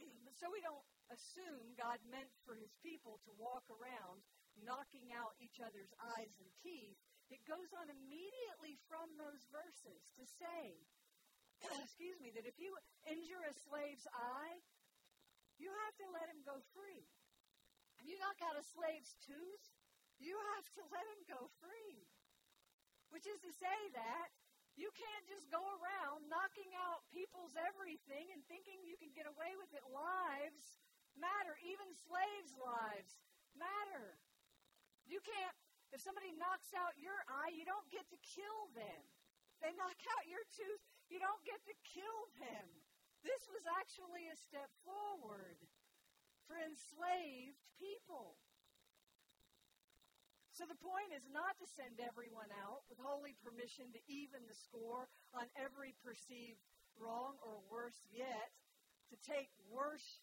so 0.40 0.48
we 0.48 0.64
don't 0.64 0.88
assume 1.12 1.76
God 1.76 2.00
meant 2.08 2.32
for 2.48 2.56
his 2.56 2.72
people 2.80 3.20
to 3.28 3.36
walk 3.36 3.68
around 3.68 4.24
knocking 4.64 5.12
out 5.12 5.36
each 5.44 5.60
other's 5.60 5.92
eyes 6.16 6.32
and 6.40 6.48
teeth 6.64 6.96
it 7.28 7.44
goes 7.44 7.70
on 7.76 7.92
immediately 7.92 8.80
from 8.88 9.08
those 9.20 9.44
verses 9.52 10.00
to 10.16 10.24
say, 10.24 10.80
excuse 11.84 12.16
me, 12.24 12.32
that 12.32 12.48
if 12.48 12.56
you 12.56 12.72
injure 13.04 13.44
a 13.44 13.54
slave's 13.68 14.08
eye, 14.12 14.58
you 15.60 15.68
have 15.68 15.94
to 16.00 16.06
let 16.14 16.30
him 16.30 16.40
go 16.46 16.56
free. 16.72 17.04
If 17.98 18.06
you 18.06 18.14
knock 18.22 18.38
out 18.46 18.54
a 18.54 18.64
slave's 18.64 19.12
tooth, 19.26 19.64
you 20.22 20.34
have 20.56 20.66
to 20.78 20.82
let 20.94 21.04
him 21.14 21.20
go 21.26 21.50
free. 21.58 22.06
Which 23.10 23.26
is 23.26 23.40
to 23.42 23.52
say 23.58 23.78
that 23.98 24.28
you 24.78 24.88
can't 24.94 25.26
just 25.26 25.50
go 25.50 25.58
around 25.58 26.30
knocking 26.30 26.70
out 26.86 27.02
people's 27.10 27.58
everything 27.58 28.30
and 28.30 28.40
thinking 28.46 28.78
you 28.86 28.94
can 29.02 29.10
get 29.10 29.26
away 29.26 29.50
with 29.58 29.72
it. 29.74 29.82
Lives 29.90 30.78
matter. 31.18 31.58
Even 31.66 31.90
slaves' 32.06 32.54
lives 32.54 33.18
matter. 33.58 34.14
You 35.10 35.18
can't 35.18 35.58
if 35.92 36.00
somebody 36.04 36.32
knocks 36.36 36.70
out 36.76 36.94
your 37.00 37.16
eye, 37.28 37.52
you 37.56 37.64
don't 37.64 37.88
get 37.88 38.04
to 38.12 38.18
kill 38.20 38.68
them. 38.76 39.02
If 39.56 39.58
they 39.64 39.72
knock 39.74 39.98
out 40.18 40.24
your 40.28 40.44
tooth, 40.52 40.82
you 41.08 41.18
don't 41.18 41.42
get 41.48 41.58
to 41.64 41.74
kill 41.82 42.20
them. 42.38 42.66
This 43.24 43.48
was 43.50 43.64
actually 43.80 44.30
a 44.30 44.36
step 44.38 44.70
forward 44.86 45.58
for 46.46 46.54
enslaved 46.60 47.58
people. 47.80 48.38
So 50.54 50.66
the 50.66 50.78
point 50.82 51.14
is 51.14 51.26
not 51.30 51.54
to 51.62 51.66
send 51.70 52.02
everyone 52.02 52.50
out 52.66 52.82
with 52.90 52.98
holy 52.98 53.38
permission 53.46 53.94
to 53.94 54.00
even 54.10 54.42
the 54.50 54.58
score 54.58 55.06
on 55.30 55.46
every 55.54 55.94
perceived 56.02 56.58
wrong, 56.98 57.38
or 57.46 57.62
worse 57.70 58.10
yet, 58.10 58.50
to 59.10 59.16
take 59.22 59.54
worse 59.70 60.18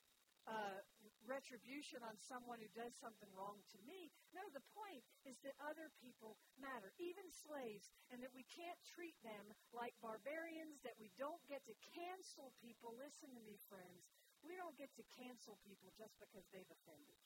uh, 0.46 0.78
retribution 1.26 2.06
on 2.06 2.14
someone 2.30 2.62
who 2.62 2.70
does 2.78 2.94
something 3.02 3.30
wrong 3.34 3.58
to 3.74 3.80
me. 3.82 4.14
No, 4.34 4.46
the 4.54 4.62
point 4.78 5.02
is 5.26 5.38
that 5.42 5.58
other 5.66 5.90
people 5.98 6.38
matter, 6.62 6.94
even 7.02 7.26
slaves, 7.34 7.90
and 8.14 8.22
that 8.22 8.34
we 8.34 8.46
can't 8.54 8.78
treat 8.94 9.18
them 9.26 9.50
like 9.74 9.98
barbarians, 10.06 10.78
that 10.86 10.98
we 11.02 11.10
don't 11.18 11.42
get 11.50 11.66
to 11.66 11.76
cancel 11.98 12.54
people. 12.62 12.94
Listen 12.94 13.34
to 13.34 13.42
me, 13.42 13.58
friends. 13.66 14.06
We 14.46 14.54
don't 14.54 14.78
get 14.78 14.94
to 15.02 15.06
cancel 15.18 15.58
people 15.66 15.90
just 15.98 16.14
because 16.22 16.46
they've 16.54 16.70
offended. 16.70 17.18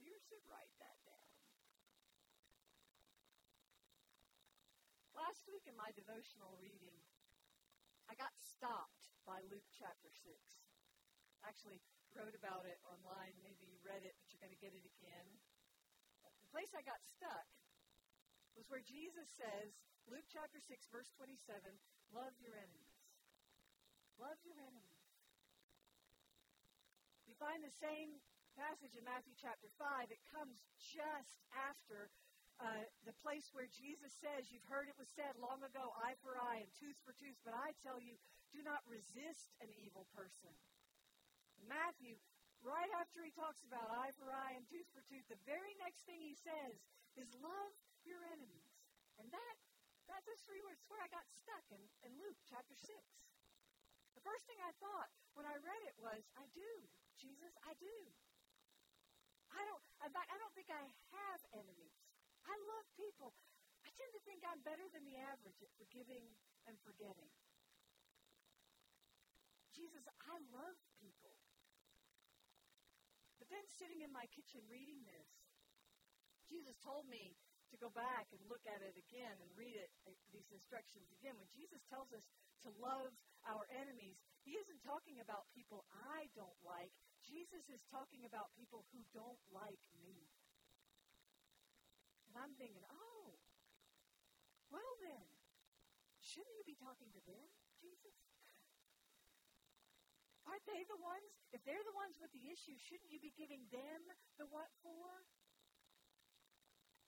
You 0.00 0.16
should 0.24 0.44
write 0.48 0.72
that 0.80 0.96
down. 1.04 1.32
Last 5.12 5.44
week 5.46 5.68
in 5.68 5.76
my 5.76 5.92
devotional 5.92 6.56
reading, 6.56 6.96
I 8.08 8.16
got 8.16 8.32
stopped 8.40 9.12
by 9.28 9.44
Luke 9.52 9.68
chapter 9.76 10.08
6. 10.08 10.63
Actually, 11.44 11.80
wrote 12.16 12.34
about 12.34 12.64
it 12.64 12.78
online. 12.88 13.34
Maybe 13.42 13.66
you 13.68 13.76
read 13.82 14.06
it, 14.06 14.14
but 14.16 14.26
you're 14.30 14.40
going 14.40 14.54
to 14.54 14.62
get 14.62 14.72
it 14.72 14.86
again. 14.98 15.28
The 16.40 16.50
place 16.54 16.70
I 16.72 16.82
got 16.86 17.02
stuck 17.18 17.46
was 18.54 18.64
where 18.70 18.82
Jesus 18.82 19.26
says, 19.34 19.74
Luke 20.06 20.26
chapter 20.30 20.62
6, 20.62 20.70
verse 20.94 21.10
27, 21.18 21.36
love 22.14 22.34
your 22.38 22.54
enemies. 22.54 22.94
Love 24.16 24.38
your 24.46 24.56
enemies. 24.62 25.04
We 27.26 27.34
find 27.34 27.64
the 27.66 27.74
same 27.82 28.22
passage 28.54 28.94
in 28.94 29.02
Matthew 29.02 29.34
chapter 29.34 29.66
5. 29.74 30.14
It 30.14 30.22
comes 30.30 30.62
just 30.78 31.42
after 31.50 32.06
uh, 32.62 32.86
the 33.02 33.16
place 33.26 33.50
where 33.50 33.66
Jesus 33.66 34.14
says, 34.22 34.46
You've 34.54 34.68
heard 34.70 34.86
it 34.86 34.94
was 34.94 35.10
said 35.18 35.34
long 35.42 35.58
ago, 35.66 35.90
eye 36.06 36.14
for 36.22 36.38
eye 36.38 36.62
and 36.62 36.70
tooth 36.78 36.94
for 37.02 37.10
tooth, 37.18 37.34
but 37.42 37.58
I 37.58 37.74
tell 37.82 37.98
you, 37.98 38.14
do 38.54 38.62
not 38.62 38.86
resist 38.86 39.50
an 39.58 39.74
evil 39.82 40.06
person. 40.14 40.54
Matthew, 41.68 42.16
right 42.64 42.90
after 43.00 43.20
he 43.20 43.32
talks 43.36 43.60
about 43.64 43.92
eye 43.92 44.12
for 44.16 44.32
eye 44.32 44.56
and 44.56 44.64
tooth 44.68 44.88
for 44.92 45.04
tooth, 45.08 45.26
the 45.28 45.40
very 45.44 45.76
next 45.80 46.04
thing 46.08 46.20
he 46.20 46.36
says 46.36 46.80
is 47.20 47.28
love 47.40 47.72
your 48.04 48.20
enemies. 48.34 48.72
And 49.20 49.28
that, 49.30 49.54
that's 50.08 50.26
those 50.26 50.42
three 50.44 50.60
words 50.64 50.80
where 50.88 51.00
I 51.00 51.08
got 51.12 51.24
stuck 51.28 51.64
in, 51.70 51.82
in 52.08 52.12
Luke 52.18 52.38
chapter 52.48 52.74
6. 52.74 52.88
The 54.18 54.24
first 54.24 54.44
thing 54.48 54.58
I 54.62 54.72
thought 54.80 55.10
when 55.34 55.46
I 55.46 55.54
read 55.58 55.82
it 55.86 55.96
was, 55.98 56.22
I 56.38 56.46
do. 56.54 56.70
Jesus, 57.18 57.52
I 57.66 57.74
do. 57.78 57.96
I 59.54 59.62
don't, 59.70 59.84
in 60.02 60.10
fact, 60.10 60.28
I 60.34 60.38
don't 60.38 60.54
think 60.54 60.70
I 60.70 60.82
have 61.14 61.40
enemies. 61.54 61.94
I 62.42 62.54
love 62.66 62.86
people. 62.98 63.30
I 63.86 63.90
tend 63.94 64.10
to 64.16 64.22
think 64.26 64.42
I'm 64.42 64.60
better 64.66 64.84
than 64.90 65.06
the 65.06 65.18
average 65.30 65.60
at 65.62 65.70
forgiving 65.78 66.24
and 66.66 66.74
forgetting. 66.82 67.30
Jesus, 69.74 70.06
I 70.06 70.38
love 70.54 70.78
then 73.54 73.66
sitting 73.78 74.02
in 74.02 74.10
my 74.10 74.26
kitchen 74.34 74.60
reading 74.66 74.98
this, 75.06 75.30
Jesus 76.50 76.74
told 76.82 77.06
me 77.06 77.38
to 77.70 77.76
go 77.78 77.90
back 77.94 78.26
and 78.30 78.42
look 78.46 78.62
at 78.66 78.82
it 78.82 78.94
again 78.94 79.34
and 79.38 79.50
read 79.58 79.74
it, 79.74 79.90
uh, 80.06 80.14
these 80.30 80.46
instructions 80.54 81.10
again. 81.18 81.34
When 81.38 81.50
Jesus 81.54 81.82
tells 81.90 82.10
us 82.14 82.26
to 82.66 82.70
love 82.78 83.10
our 83.46 83.66
enemies, 83.74 84.18
he 84.46 84.54
isn't 84.58 84.82
talking 84.86 85.18
about 85.18 85.50
people 85.54 85.82
I 85.90 86.30
don't 86.38 86.58
like. 86.62 86.90
Jesus 87.24 87.64
is 87.72 87.82
talking 87.90 88.22
about 88.28 88.52
people 88.54 88.84
who 88.92 89.00
don't 89.10 89.42
like 89.50 89.82
me. 90.04 90.28
And 92.30 92.38
I'm 92.38 92.54
thinking, 92.58 92.84
oh, 92.90 93.38
well 94.70 94.94
then, 95.02 95.26
shouldn't 96.22 96.54
you 96.58 96.66
be 96.66 96.78
talking 96.78 97.10
to 97.14 97.22
them, 97.26 97.46
Jesus? 97.78 98.33
Aren't 100.44 100.66
they 100.68 100.84
the 100.88 101.00
ones? 101.00 101.30
If 101.56 101.64
they're 101.64 101.84
the 101.84 101.96
ones 101.96 102.20
with 102.20 102.32
the 102.36 102.44
issue, 102.52 102.76
shouldn't 102.76 103.08
you 103.08 103.20
be 103.20 103.32
giving 103.32 103.64
them 103.72 104.00
the 104.36 104.44
what 104.52 104.68
for? 104.84 105.24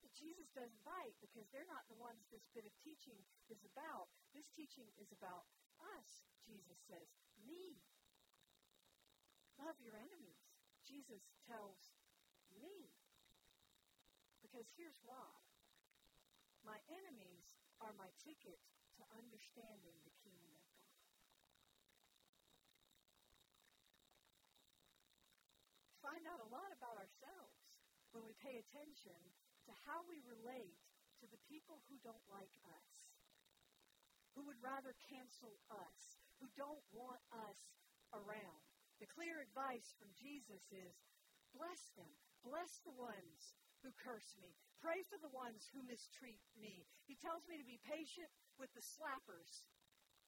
But 0.01 0.13
Jesus 0.17 0.49
doesn't 0.57 0.87
bite 0.87 1.17
because 1.21 1.45
they're 1.53 1.69
not 1.69 1.85
the 1.91 2.01
ones 2.01 2.25
this 2.33 2.49
bit 2.57 2.65
of 2.65 2.73
teaching 2.81 3.21
is 3.53 3.61
about. 3.69 4.09
This 4.33 4.49
teaching 4.57 4.89
is 4.97 5.13
about 5.13 5.45
us, 5.99 6.25
Jesus 6.49 6.79
says. 6.89 7.09
Me. 7.45 7.77
Love 9.61 9.77
your 9.81 9.97
enemies. 9.97 10.41
Jesus 10.87 11.21
tells 11.45 11.93
me. 12.57 12.89
Because 14.41 14.69
here's 14.79 15.01
why. 15.05 15.29
My 16.65 16.79
enemies 16.89 17.59
are 17.83 17.93
my 17.99 18.09
ticket 18.23 18.63
to 18.97 19.03
understanding 19.13 19.97
the 20.07 20.15
kingdom 20.25 20.51
of 20.57 20.65
God. 20.73 20.87
Find 26.07 26.23
out 26.31 26.39
a 26.39 26.55
lot 26.55 26.71
about 26.71 26.95
ourselves 27.03 27.83
when 28.15 28.23
we 28.23 28.39
pay 28.39 28.63
attention 28.63 29.19
to 29.67 29.73
how 29.91 30.07
we 30.07 30.23
relate 30.23 30.79
to 31.19 31.27
the 31.27 31.43
people 31.51 31.83
who 31.91 31.99
don't 32.07 32.23
like 32.31 32.55
us, 32.79 32.91
who 34.39 34.47
would 34.47 34.63
rather 34.63 34.95
cancel 35.11 35.59
us, 35.67 36.23
who 36.39 36.47
don't 36.55 36.87
want 36.95 37.19
us 37.35 37.59
around. 38.15 38.63
The 39.03 39.11
clear 39.11 39.43
advice 39.43 39.99
from 39.99 40.15
Jesus 40.15 40.63
is 40.71 40.95
bless 41.51 41.83
them, 41.99 42.15
bless 42.47 42.79
the 42.87 42.95
ones 42.95 43.59
who 43.83 43.91
curse 43.99 44.39
me, 44.39 44.55
pray 44.79 45.03
for 45.11 45.19
the 45.19 45.35
ones 45.35 45.67
who 45.75 45.83
mistreat 45.91 46.47
me. 46.55 46.87
He 47.11 47.19
tells 47.19 47.51
me 47.51 47.59
to 47.59 47.67
be 47.67 47.83
patient 47.83 48.31
with 48.63 48.71
the 48.79 48.85
slappers 48.95 49.67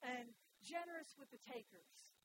and 0.02 0.34
generous 0.58 1.14
with 1.14 1.30
the 1.30 1.42
takers. 1.46 2.17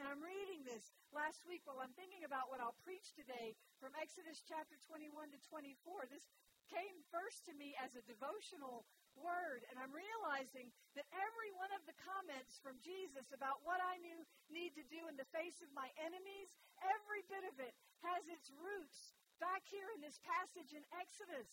And 0.00 0.08
I'm 0.08 0.24
reading 0.24 0.64
this 0.64 0.88
last 1.12 1.44
week 1.44 1.68
while 1.68 1.84
I'm 1.84 1.92
thinking 1.92 2.24
about 2.24 2.48
what 2.48 2.64
I'll 2.64 2.78
preach 2.80 3.12
today 3.12 3.52
from 3.76 3.92
Exodus 4.00 4.40
chapter 4.40 4.80
21 4.88 5.28
to 5.36 5.38
24. 5.52 6.08
This 6.08 6.24
came 6.72 6.96
first 7.12 7.44
to 7.44 7.52
me 7.52 7.76
as 7.76 7.92
a 7.92 8.08
devotional 8.08 8.88
word, 9.20 9.68
and 9.68 9.76
I'm 9.76 9.92
realizing 9.92 10.72
that 10.96 11.04
every 11.12 11.52
one 11.60 11.68
of 11.76 11.84
the 11.84 11.96
comments 12.00 12.56
from 12.64 12.80
Jesus 12.80 13.28
about 13.36 13.60
what 13.68 13.84
I 13.84 14.00
knew 14.00 14.16
need 14.48 14.72
to 14.80 14.84
do 14.88 15.04
in 15.12 15.20
the 15.20 15.28
face 15.28 15.60
of 15.60 15.68
my 15.76 15.92
enemies, 16.00 16.56
every 16.80 17.20
bit 17.28 17.44
of 17.44 17.60
it 17.60 17.76
has 18.00 18.24
its 18.32 18.48
roots 18.56 19.12
back 19.36 19.68
here 19.68 19.92
in 19.92 20.00
this 20.00 20.16
passage 20.24 20.72
in 20.72 20.84
Exodus. 20.96 21.52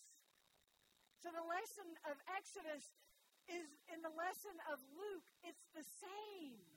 So 1.20 1.28
the 1.28 1.44
lesson 1.44 1.92
of 2.08 2.16
Exodus 2.32 2.88
is 3.52 3.68
in 3.92 4.00
the 4.00 4.14
lesson 4.16 4.56
of 4.72 4.80
Luke, 4.96 5.28
it's 5.44 5.68
the 5.76 5.84
same. 5.84 6.69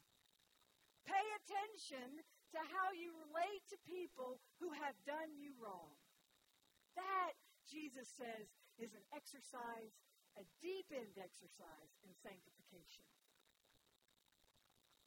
Pay 1.03 1.25
attention 1.43 2.23
to 2.53 2.59
how 2.71 2.93
you 2.95 3.11
relate 3.27 3.63
to 3.73 3.77
people 3.89 4.39
who 4.61 4.71
have 4.77 4.95
done 5.03 5.33
you 5.35 5.51
wrong. 5.59 5.97
That, 6.95 7.33
Jesus 7.65 8.07
says, 8.13 8.45
is 8.77 8.93
an 8.93 9.05
exercise, 9.13 9.93
a 10.37 10.43
deep 10.61 10.87
end 10.93 11.17
exercise 11.17 11.91
in 12.05 12.13
sanctification. 12.21 13.05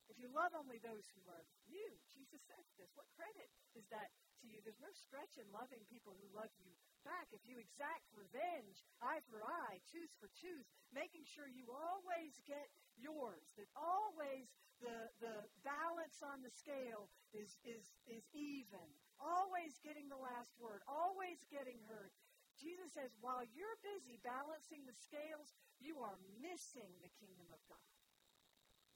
If 0.07 0.23
you 0.23 0.31
love 0.31 0.55
only 0.55 0.79
those 0.79 1.07
who 1.13 1.21
love 1.27 1.47
you, 1.67 1.87
Jesus 2.15 2.41
says 2.47 2.67
this. 2.79 2.95
What 2.95 3.11
credit 3.19 3.51
is 3.75 3.85
that 3.91 4.15
to 4.41 4.47
you? 4.47 4.63
There's 4.63 4.81
no 4.81 4.95
stretch 4.95 5.35
in 5.35 5.45
loving 5.51 5.83
people 5.91 6.15
who 6.15 6.31
love 6.31 6.51
you 6.63 6.71
back. 7.03 7.27
If 7.35 7.43
you 7.43 7.59
exact 7.59 8.07
revenge, 8.15 8.87
eye 9.03 9.23
for 9.27 9.43
eye, 9.43 9.83
tooth 9.91 10.11
for 10.23 10.31
tooth, 10.39 10.67
making 10.95 11.27
sure 11.27 11.51
you 11.51 11.67
always 11.75 12.39
get 12.47 12.71
yours, 12.95 13.51
that 13.59 13.67
always 13.75 14.47
the, 14.81 15.09
the 15.21 15.37
balance 15.65 16.21
on 16.21 16.45
the 16.45 16.53
scale 16.53 17.09
is, 17.33 17.57
is, 17.65 17.89
is 18.09 18.25
even, 18.37 18.89
always 19.17 19.77
getting 19.81 20.09
the 20.13 20.21
last 20.21 20.53
word, 20.61 20.85
always 20.85 21.41
getting 21.49 21.81
heard. 21.89 22.13
Jesus 22.57 22.93
says, 22.97 23.13
while 23.21 23.45
you're 23.53 23.79
busy 23.85 24.17
balancing 24.25 24.85
the 24.89 24.97
scales, 24.97 25.53
you 25.81 26.01
are 26.01 26.17
missing 26.41 26.89
the 27.05 27.13
kingdom 27.21 27.49
of 27.53 27.61
God. 27.69 27.93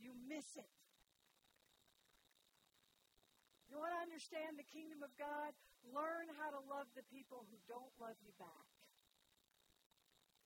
You 0.00 0.16
miss 0.28 0.56
it. 0.56 0.72
You 3.68 3.76
want 3.78 3.92
to 3.94 4.02
understand 4.02 4.56
the 4.56 4.66
kingdom 4.66 5.04
of 5.04 5.12
God? 5.20 5.52
Learn 5.92 6.26
how 6.40 6.50
to 6.50 6.60
love 6.66 6.88
the 6.96 7.06
people 7.12 7.44
who 7.52 7.56
don't 7.68 7.92
love 8.00 8.16
you 8.24 8.32
back. 8.40 8.68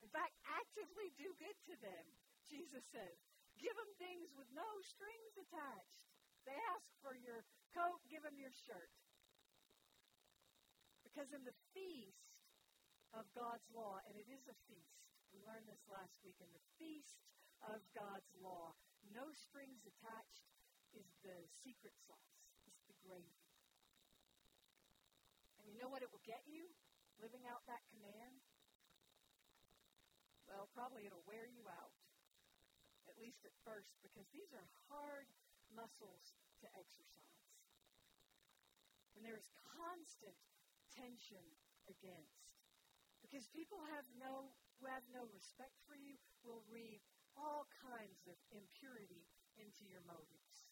In 0.03 0.11
fact, 0.13 0.37
actively 0.45 1.09
do 1.17 1.33
good 1.41 1.57
to 1.71 1.75
them, 1.81 2.05
Jesus 2.45 2.85
says. 2.93 3.34
Give 3.59 3.75
them 3.75 3.93
things 3.97 4.35
with 4.35 4.51
no 4.53 4.67
strings 4.83 5.35
attached. 5.39 6.03
They 6.45 6.57
ask 6.75 6.91
for 7.01 7.17
your 7.17 7.47
coat, 7.73 8.03
give 8.11 8.23
them 8.27 8.37
your 8.37 8.53
shirt. 8.53 8.93
Because 11.07 11.31
in 11.33 11.47
the 11.47 11.57
feast 11.73 12.35
of 13.15 13.25
God's 13.33 13.65
law, 13.71 14.03
and 14.11 14.19
it 14.19 14.27
is 14.29 14.45
a 14.51 14.57
feast, 14.67 15.07
we 15.31 15.41
learned 15.47 15.71
this 15.71 15.87
last 15.87 16.19
week, 16.27 16.37
in 16.43 16.51
the 16.51 16.67
feast 16.77 17.23
of 17.65 17.81
God's 17.95 18.29
law, 18.43 18.75
no 19.15 19.31
strings 19.33 19.87
attached 19.87 20.45
is 20.95 21.07
the 21.23 21.39
secret 21.63 21.95
sauce 22.07 22.35
it's 22.67 22.83
the 22.91 22.97
gravy. 23.07 23.39
And 25.63 25.71
you 25.71 25.79
know 25.79 25.89
what 25.89 26.03
it 26.03 26.11
will 26.11 26.25
get 26.27 26.43
you 26.45 26.69
living 27.23 27.47
out 27.47 27.63
that 27.71 27.81
command? 27.95 28.43
Well, 30.45 30.69
probably 30.75 31.09
it'll 31.09 31.25
wear 31.25 31.49
you 31.49 31.65
out, 31.71 31.94
at 33.15 33.23
least 33.23 33.47
at 33.47 33.55
first, 33.63 33.95
because 34.03 34.27
these 34.35 34.51
are 34.51 34.67
hard 34.91 35.31
muscles 35.71 36.35
to 36.61 36.67
exercise. 36.75 37.47
And 39.15 39.23
there 39.23 39.39
is 39.39 39.47
constant 39.63 40.35
tension 40.91 41.47
against. 41.87 42.51
Because 43.23 43.47
people 43.55 43.79
have 43.95 44.05
no 44.19 44.51
who 44.83 44.91
have 44.91 45.07
no 45.15 45.31
respect 45.31 45.79
for 45.87 45.95
you 45.95 46.19
will 46.43 46.67
read 46.67 46.99
all 47.39 47.71
kinds 47.79 48.27
of 48.27 48.35
impurity 48.51 49.23
into 49.55 49.87
your 49.87 50.03
motives. 50.03 50.67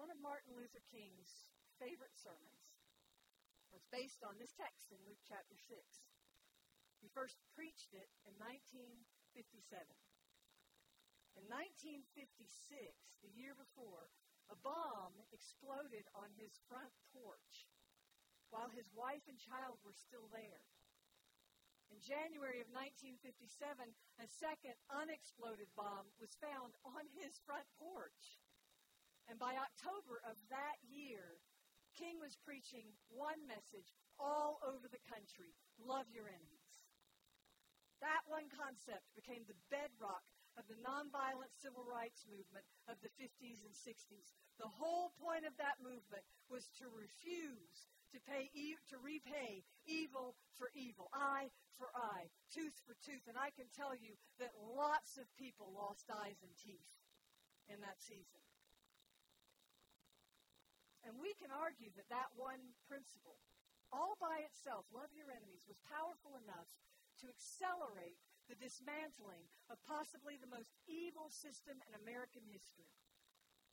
one 0.00 0.08
of 0.08 0.16
Martin 0.24 0.56
Luther 0.56 0.80
King's 0.88 1.44
favorite 1.76 2.16
sermons 2.16 2.72
was 3.68 3.84
based 3.92 4.24
on 4.24 4.32
this 4.40 4.56
text 4.56 4.88
in 4.88 4.96
Luke 5.04 5.20
chapter 5.28 5.52
6. 5.52 5.76
He 7.00 7.08
first 7.16 7.40
preached 7.56 7.96
it 7.96 8.08
in 8.28 8.36
1957. 8.38 9.00
In 11.40 11.44
1956, 11.48 12.36
the 13.24 13.32
year 13.32 13.56
before, 13.56 14.12
a 14.52 14.56
bomb 14.60 15.16
exploded 15.32 16.04
on 16.12 16.28
his 16.36 16.52
front 16.68 16.92
porch 17.16 17.70
while 18.50 18.68
his 18.68 18.90
wife 18.92 19.24
and 19.30 19.38
child 19.38 19.78
were 19.86 19.94
still 19.94 20.26
there. 20.34 20.66
In 21.90 21.98
January 22.02 22.62
of 22.62 22.70
1957, 22.70 23.42
a 24.22 24.26
second 24.26 24.76
unexploded 24.90 25.70
bomb 25.74 26.06
was 26.22 26.38
found 26.38 26.74
on 26.86 27.02
his 27.18 27.38
front 27.42 27.66
porch. 27.78 28.38
And 29.26 29.38
by 29.38 29.58
October 29.58 30.22
of 30.26 30.38
that 30.50 30.78
year, 30.86 31.38
King 31.94 32.18
was 32.22 32.38
preaching 32.46 32.94
one 33.10 33.42
message 33.46 33.94
all 34.18 34.62
over 34.62 34.86
the 34.86 35.02
country 35.10 35.54
love 35.82 36.06
your 36.14 36.30
enemies. 36.30 36.59
That 38.00 38.24
one 38.28 38.48
concept 38.48 39.04
became 39.12 39.44
the 39.44 39.60
bedrock 39.68 40.24
of 40.56 40.64
the 40.66 40.80
nonviolent 40.80 41.52
civil 41.60 41.84
rights 41.84 42.24
movement 42.26 42.64
of 42.88 42.96
the 43.04 43.12
50s 43.20 43.60
and 43.62 43.72
60s. 43.76 44.32
The 44.56 44.68
whole 44.68 45.12
point 45.20 45.44
of 45.44 45.54
that 45.60 45.78
movement 45.84 46.24
was 46.48 46.68
to 46.80 46.88
refuse 46.90 47.88
to 48.10 48.18
pay 48.26 48.50
to 48.90 48.96
repay 48.98 49.62
evil 49.86 50.34
for 50.58 50.68
evil, 50.74 51.06
eye 51.14 51.48
for 51.78 51.88
eye, 51.94 52.26
tooth 52.50 52.74
for 52.82 52.98
tooth. 53.06 53.22
And 53.30 53.38
I 53.38 53.54
can 53.54 53.70
tell 53.70 53.94
you 53.94 54.18
that 54.42 54.50
lots 54.58 55.16
of 55.16 55.30
people 55.38 55.70
lost 55.70 56.10
eyes 56.10 56.40
and 56.42 56.50
teeth 56.58 56.90
in 57.70 57.78
that 57.80 58.02
season. 58.02 58.42
And 61.06 61.16
we 61.16 61.32
can 61.40 61.48
argue 61.54 61.88
that 61.96 62.10
that 62.12 62.28
one 62.36 62.60
principle, 62.84 63.40
all 63.88 64.20
by 64.20 64.44
itself, 64.44 64.84
love 64.92 65.08
your 65.16 65.32
enemies, 65.32 65.64
was 65.64 65.80
powerful 65.88 66.36
enough 66.44 66.68
to 67.20 67.30
accelerate 67.30 68.18
the 68.48 68.58
dismantling 68.58 69.46
of 69.70 69.78
possibly 69.86 70.34
the 70.40 70.50
most 70.50 70.74
evil 70.90 71.30
system 71.30 71.78
in 71.86 71.92
American 72.02 72.42
history. 72.50 72.90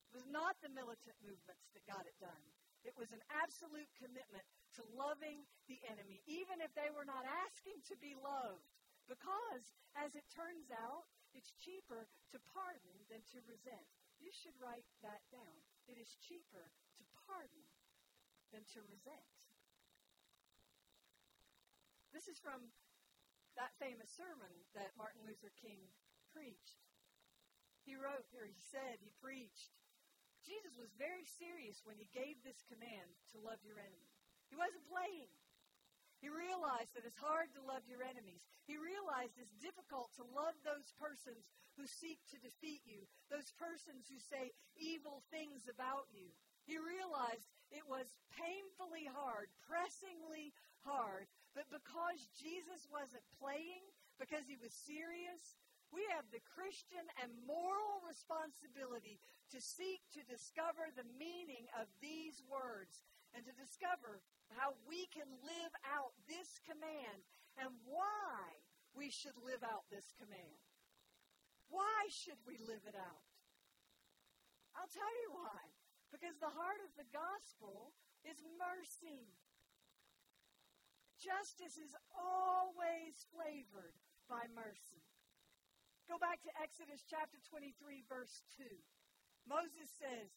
It 0.07 0.13
was 0.13 0.27
not 0.29 0.59
the 0.61 0.71
militant 0.71 1.17
movements 1.19 1.67
that 1.73 1.89
got 1.89 2.05
it 2.05 2.15
done. 2.21 2.45
It 2.85 2.93
was 2.95 3.11
an 3.11 3.23
absolute 3.33 3.89
commitment 3.97 4.45
to 4.77 4.85
loving 4.95 5.43
the 5.67 5.81
enemy, 5.89 6.21
even 6.29 6.61
if 6.61 6.71
they 6.77 6.93
were 6.93 7.07
not 7.07 7.25
asking 7.25 7.81
to 7.89 7.95
be 7.99 8.13
loved. 8.15 8.69
Because, 9.09 9.75
as 9.97 10.15
it 10.15 10.27
turns 10.31 10.69
out, 10.71 11.07
it's 11.33 11.51
cheaper 11.59 12.07
to 12.31 12.37
pardon 12.53 12.95
than 13.11 13.23
to 13.33 13.43
resent. 13.47 13.87
You 14.19 14.31
should 14.31 14.55
write 14.61 14.87
that 15.03 15.23
down. 15.31 15.57
It 15.87 15.99
is 15.99 16.15
cheaper 16.21 16.69
to 16.69 17.03
pardon 17.27 17.65
than 18.51 18.63
to 18.75 18.79
resent. 18.87 19.35
This 22.15 22.27
is 22.31 22.39
from 22.39 22.71
that 23.57 23.73
famous 23.81 24.13
sermon 24.13 24.53
that 24.77 24.93
Martin 24.95 25.25
Luther 25.25 25.51
King 25.57 25.81
preached. 26.29 26.77
He 27.83 27.97
wrote, 27.97 28.29
or 28.37 28.45
he 28.45 28.61
said, 28.69 29.01
he 29.01 29.09
preached. 29.17 29.73
Jesus 30.45 30.77
was 30.77 30.93
very 30.95 31.25
serious 31.25 31.81
when 31.83 31.97
he 31.97 32.07
gave 32.13 32.39
this 32.45 32.61
command 32.69 33.09
to 33.33 33.41
love 33.41 33.59
your 33.65 33.81
enemy. 33.81 34.13
He 34.47 34.55
wasn't 34.55 34.85
playing. 34.87 35.31
He 36.21 36.29
realized 36.29 36.93
that 36.97 37.05
it's 37.05 37.19
hard 37.21 37.53
to 37.53 37.61
love 37.67 37.85
your 37.85 38.01
enemies. 38.01 38.41
He 38.65 38.77
realized 38.77 39.37
it's 39.37 39.61
difficult 39.61 40.09
to 40.17 40.25
love 40.33 40.57
those 40.65 40.89
persons 40.97 41.45
who 41.77 41.85
seek 41.85 42.17
to 42.33 42.41
defeat 42.41 42.81
you, 42.89 43.05
those 43.29 43.53
persons 43.61 44.09
who 44.09 44.17
say 44.17 44.49
evil 44.77 45.21
things 45.29 45.69
about 45.69 46.09
you. 46.09 46.33
He 46.65 46.75
realized 46.81 47.47
it 47.69 47.85
was 47.85 48.09
painfully 48.33 49.05
hard, 49.13 49.47
pressingly 49.63 50.51
hard, 50.81 51.29
but 51.57 51.65
because 51.73 52.29
Jesus 52.37 52.85
wasn't 52.93 53.25
playing, 53.41 53.81
because 54.21 54.45
he 54.45 54.61
was 54.61 54.69
serious, 54.69 55.57
we 55.89 56.05
have 56.13 56.29
the 56.29 56.43
Christian 56.53 57.01
and 57.17 57.33
moral 57.49 57.97
responsibility 58.05 59.17
to 59.49 59.57
seek 59.57 60.05
to 60.13 60.21
discover 60.29 60.93
the 60.93 61.09
meaning 61.17 61.65
of 61.73 61.89
these 61.97 62.45
words 62.45 63.01
and 63.33 63.41
to 63.41 63.53
discover 63.57 64.21
how 64.53 64.77
we 64.85 65.09
can 65.09 65.25
live 65.41 65.73
out 65.89 66.13
this 66.29 66.61
command 66.61 67.25
and 67.57 67.73
why 67.89 68.61
we 68.93 69.09
should 69.09 69.33
live 69.41 69.65
out 69.65 69.89
this 69.89 70.13
command. 70.13 70.61
Why 71.73 72.05
should 72.13 72.37
we 72.45 72.61
live 72.69 72.85
it 72.85 72.93
out? 72.93 73.25
I'll 74.77 74.93
tell 74.93 75.13
you 75.25 75.41
why. 75.41 75.73
Because 76.13 76.37
the 76.37 76.53
heart 76.53 76.85
of 76.85 76.93
the 77.01 77.09
gospel 77.09 77.97
is 78.21 78.37
mercy. 78.61 79.33
Justice 81.17 81.81
is 81.81 81.97
always 82.13 83.17
flavored 83.33 83.97
by 84.29 84.45
mercy. 84.53 85.01
Go 86.05 86.21
back 86.21 86.39
to 86.45 86.53
Exodus 86.61 87.01
chapter 87.09 87.41
23, 87.49 88.05
verse 88.05 88.45
2. 88.55 88.63
Moses 89.49 89.89
says, 89.97 90.29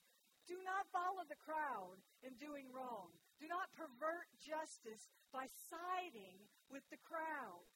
Do 0.49 0.57
not 0.65 0.89
follow 0.89 1.23
the 1.29 1.39
crowd 1.39 2.01
in 2.25 2.35
doing 2.41 2.73
wrong. 2.73 3.13
Do 3.37 3.47
not 3.47 3.69
pervert 3.77 4.27
justice 4.41 5.13
by 5.31 5.47
siding 5.69 6.49
with 6.73 6.83
the 6.89 6.99
crowd. 7.05 7.69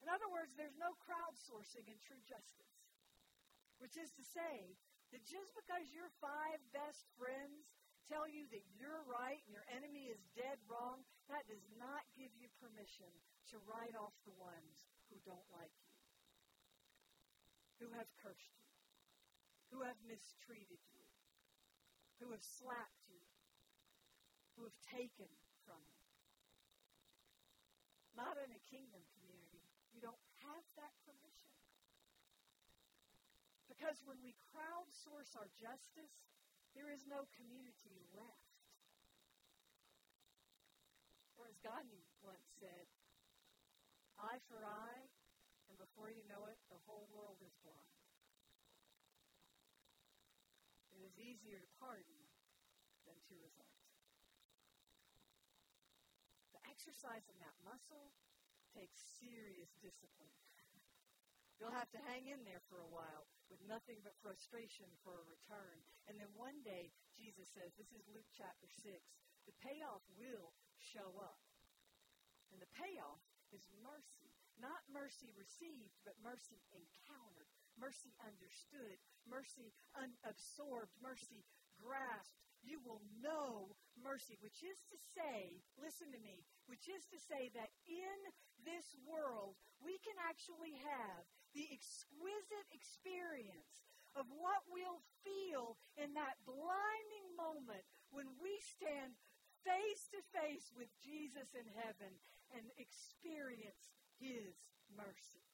In 0.00 0.08
other 0.08 0.26
words, 0.32 0.56
there's 0.56 0.80
no 0.80 0.96
crowdsourcing 1.04 1.86
in 1.86 1.98
true 2.00 2.24
justice. 2.24 2.74
Which 3.78 4.00
is 4.00 4.10
to 4.16 4.24
say 4.24 4.74
that 5.12 5.22
just 5.28 5.54
because 5.54 5.86
your 5.92 6.10
five 6.18 6.58
best 6.74 7.06
friends 7.14 7.77
tell 8.08 8.24
you 8.24 8.48
that 8.50 8.64
you're 8.72 9.04
right 9.04 9.40
and 9.44 9.52
your 9.52 9.68
enemy 9.76 10.08
is 10.08 10.20
dead 10.32 10.56
wrong, 10.66 11.04
that 11.28 11.44
does 11.44 11.64
not 11.76 12.08
give 12.16 12.32
you 12.40 12.48
permission 12.56 13.12
to 13.52 13.60
write 13.68 13.92
off 13.94 14.16
the 14.24 14.34
ones 14.40 14.88
who 15.12 15.20
don't 15.28 15.44
like 15.52 15.72
you, 15.84 15.94
who 17.84 17.88
have 17.96 18.08
cursed 18.20 18.56
you, 18.56 18.68
who 19.72 19.84
have 19.84 19.96
mistreated 20.08 20.80
you, 20.92 21.04
who 22.20 22.32
have 22.32 22.42
slapped 22.42 23.04
you, 23.06 23.20
who 24.56 24.64
have 24.64 24.78
taken 24.88 25.28
from 25.68 25.78
you. 25.84 26.04
Not 28.16 28.40
in 28.40 28.50
a 28.50 28.62
kingdom 28.66 29.04
community. 29.14 29.62
You 29.94 30.02
don't 30.02 30.18
have 30.42 30.64
that 30.80 30.90
permission. 31.06 31.54
Because 33.70 34.02
when 34.02 34.18
we 34.24 34.34
crowdsource 34.50 35.38
our 35.38 35.46
justice, 35.54 36.26
there 36.76 36.90
is 36.90 37.04
no 37.08 37.24
community 37.36 38.02
left. 38.16 38.56
Or 41.38 41.46
as 41.46 41.58
Gandhi 41.62 42.04
once 42.20 42.48
said, 42.58 42.86
eye 44.18 44.42
for 44.50 44.64
eye, 44.66 45.06
and 45.70 45.76
before 45.78 46.10
you 46.10 46.24
know 46.26 46.50
it, 46.50 46.58
the 46.68 46.82
whole 46.84 47.06
world 47.14 47.38
is 47.44 47.54
blind. 47.62 48.02
It 50.98 51.06
is 51.06 51.14
easier 51.16 51.62
to 51.62 51.68
pardon 51.78 52.20
than 53.06 53.14
to 53.30 53.34
resent 53.38 53.78
exercising 56.78 57.34
that 57.42 57.58
muscle 57.66 58.14
takes 58.70 59.02
serious 59.18 59.74
discipline. 59.82 60.38
You'll 61.58 61.74
have 61.74 61.90
to 61.90 62.00
hang 62.06 62.30
in 62.30 62.46
there 62.46 62.62
for 62.70 62.78
a 62.78 62.86
while 62.86 63.26
with 63.50 63.58
nothing 63.66 63.98
but 64.06 64.14
frustration 64.22 64.86
for 65.02 65.18
a 65.18 65.26
return. 65.26 65.82
And 66.08 66.16
then 66.16 66.32
one 66.40 66.56
day, 66.64 66.88
Jesus 67.20 67.44
says, 67.52 67.76
this 67.76 67.92
is 67.92 68.00
Luke 68.08 68.28
chapter 68.32 68.68
6, 68.80 68.96
the 69.44 69.56
payoff 69.60 70.00
will 70.16 70.56
show 70.80 71.08
up. 71.20 71.40
And 72.48 72.58
the 72.58 72.72
payoff 72.72 73.20
is 73.52 73.64
mercy. 73.84 74.32
Not 74.56 74.80
mercy 74.90 75.30
received, 75.36 75.94
but 76.02 76.16
mercy 76.24 76.58
encountered, 76.74 77.46
mercy 77.78 78.10
understood, 78.24 78.96
mercy 79.28 79.70
un- 80.00 80.18
absorbed, 80.26 80.90
mercy 80.98 81.44
grasped, 81.78 82.34
you 82.66 82.82
will 82.82 82.98
know 83.22 83.70
mercy, 84.02 84.34
which 84.42 84.58
is 84.66 84.78
to 84.90 84.98
say, 85.14 85.62
listen 85.78 86.10
to 86.10 86.18
me, 86.18 86.42
which 86.66 86.90
is 86.90 87.06
to 87.06 87.18
say 87.22 87.46
that 87.54 87.70
in 87.86 88.18
this 88.66 88.86
world, 89.06 89.54
we 89.78 89.94
can 90.02 90.18
actually 90.26 90.74
have 90.82 91.22
the 91.54 91.66
exquisite 91.70 92.68
experience 92.74 93.86
of 94.16 94.28
what 94.28 94.64
we'll 94.68 95.02
feel 95.24 95.76
in 95.98 96.14
that 96.14 96.40
blinding 96.46 97.28
moment 97.36 97.84
when 98.08 98.28
we 98.40 98.56
stand 98.62 99.18
face 99.66 100.08
to 100.14 100.20
face 100.32 100.72
with 100.72 100.88
Jesus 101.02 101.52
in 101.52 101.66
heaven 101.76 102.20
and 102.54 102.64
experience 102.78 103.92
his 104.16 104.56
mercy. 104.88 105.44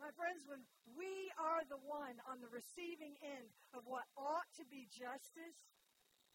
My 0.00 0.08
friends, 0.16 0.48
when 0.48 0.64
we 0.96 1.28
are 1.36 1.60
the 1.68 1.80
one 1.84 2.16
on 2.24 2.40
the 2.40 2.48
receiving 2.48 3.20
end 3.20 3.52
of 3.76 3.84
what 3.84 4.08
ought 4.16 4.48
to 4.56 4.64
be 4.64 4.88
justice, 4.88 5.60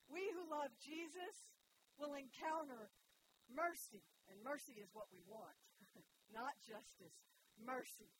we 0.06 0.22
who 0.38 0.46
love 0.46 0.70
Jesus 0.78 1.50
will 1.98 2.14
encounter 2.14 2.94
mercy. 3.50 4.06
And 4.30 4.38
mercy 4.46 4.78
is 4.78 4.94
what 4.94 5.10
we 5.10 5.22
want, 5.26 5.58
not 6.30 6.54
justice. 6.62 7.18
Mercy. 7.62 8.12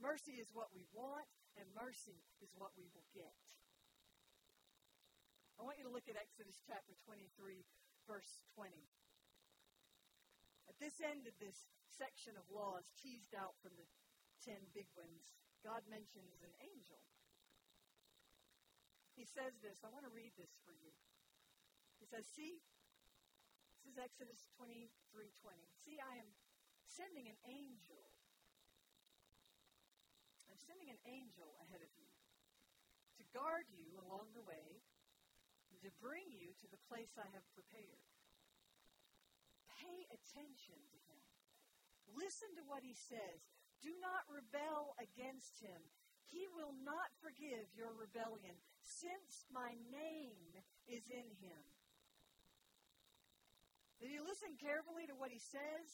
Mercy 0.00 0.40
is 0.40 0.48
what 0.56 0.72
we 0.72 0.88
want, 0.96 1.28
and 1.60 1.68
mercy 1.76 2.24
is 2.40 2.50
what 2.56 2.72
we 2.74 2.88
will 2.90 3.06
get. 3.12 3.36
I 5.60 5.62
want 5.62 5.76
you 5.76 5.84
to 5.84 5.92
look 5.92 6.08
at 6.08 6.16
Exodus 6.16 6.56
chapter 6.64 6.96
23, 7.04 7.68
verse 8.08 8.40
20. 8.56 8.72
At 10.72 10.80
this 10.80 10.96
end 11.04 11.28
of 11.28 11.36
this 11.36 11.68
section 11.92 12.32
of 12.40 12.48
laws 12.48 12.88
teased 12.96 13.36
out 13.36 13.52
from 13.60 13.76
the 13.76 13.84
ten 14.40 14.64
big 14.72 14.88
ones, 14.96 15.36
God 15.60 15.84
mentions 15.84 16.40
an 16.40 16.54
angel. 16.64 17.04
He 19.12 19.28
says 19.28 19.52
this. 19.60 19.84
I 19.84 19.92
want 19.92 20.08
to 20.08 20.14
read 20.16 20.32
this 20.40 20.56
for 20.64 20.72
you. 20.72 20.96
He 22.00 22.08
says, 22.08 22.24
See, 22.24 22.64
this 23.76 23.84
is 23.84 24.00
Exodus 24.00 24.48
23 24.56 24.88
20. 25.44 25.60
See, 25.84 26.00
I 26.00 26.16
am 26.16 26.32
sending 26.90 27.30
an 27.30 27.38
angel. 27.46 28.02
I'm 30.50 30.58
sending 30.58 30.90
an 30.90 30.98
angel 31.06 31.54
ahead 31.62 31.82
of 31.82 31.90
you 31.94 32.10
to 33.18 33.22
guard 33.30 33.70
you 33.70 33.94
along 34.02 34.34
the 34.34 34.42
way 34.42 34.82
and 35.70 35.78
to 35.86 35.90
bring 36.02 36.26
you 36.34 36.50
to 36.58 36.66
the 36.66 36.82
place 36.90 37.14
I 37.14 37.30
have 37.30 37.46
prepared. 37.54 38.02
Pay 39.78 40.10
attention 40.10 40.76
to 40.76 40.98
him. 41.06 41.20
Listen 42.18 42.50
to 42.58 42.66
what 42.66 42.82
he 42.82 42.92
says. 42.92 43.38
Do 43.80 43.94
not 44.02 44.26
rebel 44.26 44.98
against 44.98 45.62
him. 45.62 45.78
He 46.26 46.46
will 46.52 46.74
not 46.84 47.10
forgive 47.22 47.70
your 47.74 47.90
rebellion, 47.96 48.54
since 48.82 49.46
my 49.50 49.74
name 49.90 50.52
is 50.86 51.06
in 51.10 51.26
him. 51.42 51.62
Did 53.98 54.14
you 54.14 54.22
listen 54.22 54.54
carefully 54.56 55.06
to 55.10 55.16
what 55.18 55.32
he 55.32 55.40
says 55.40 55.86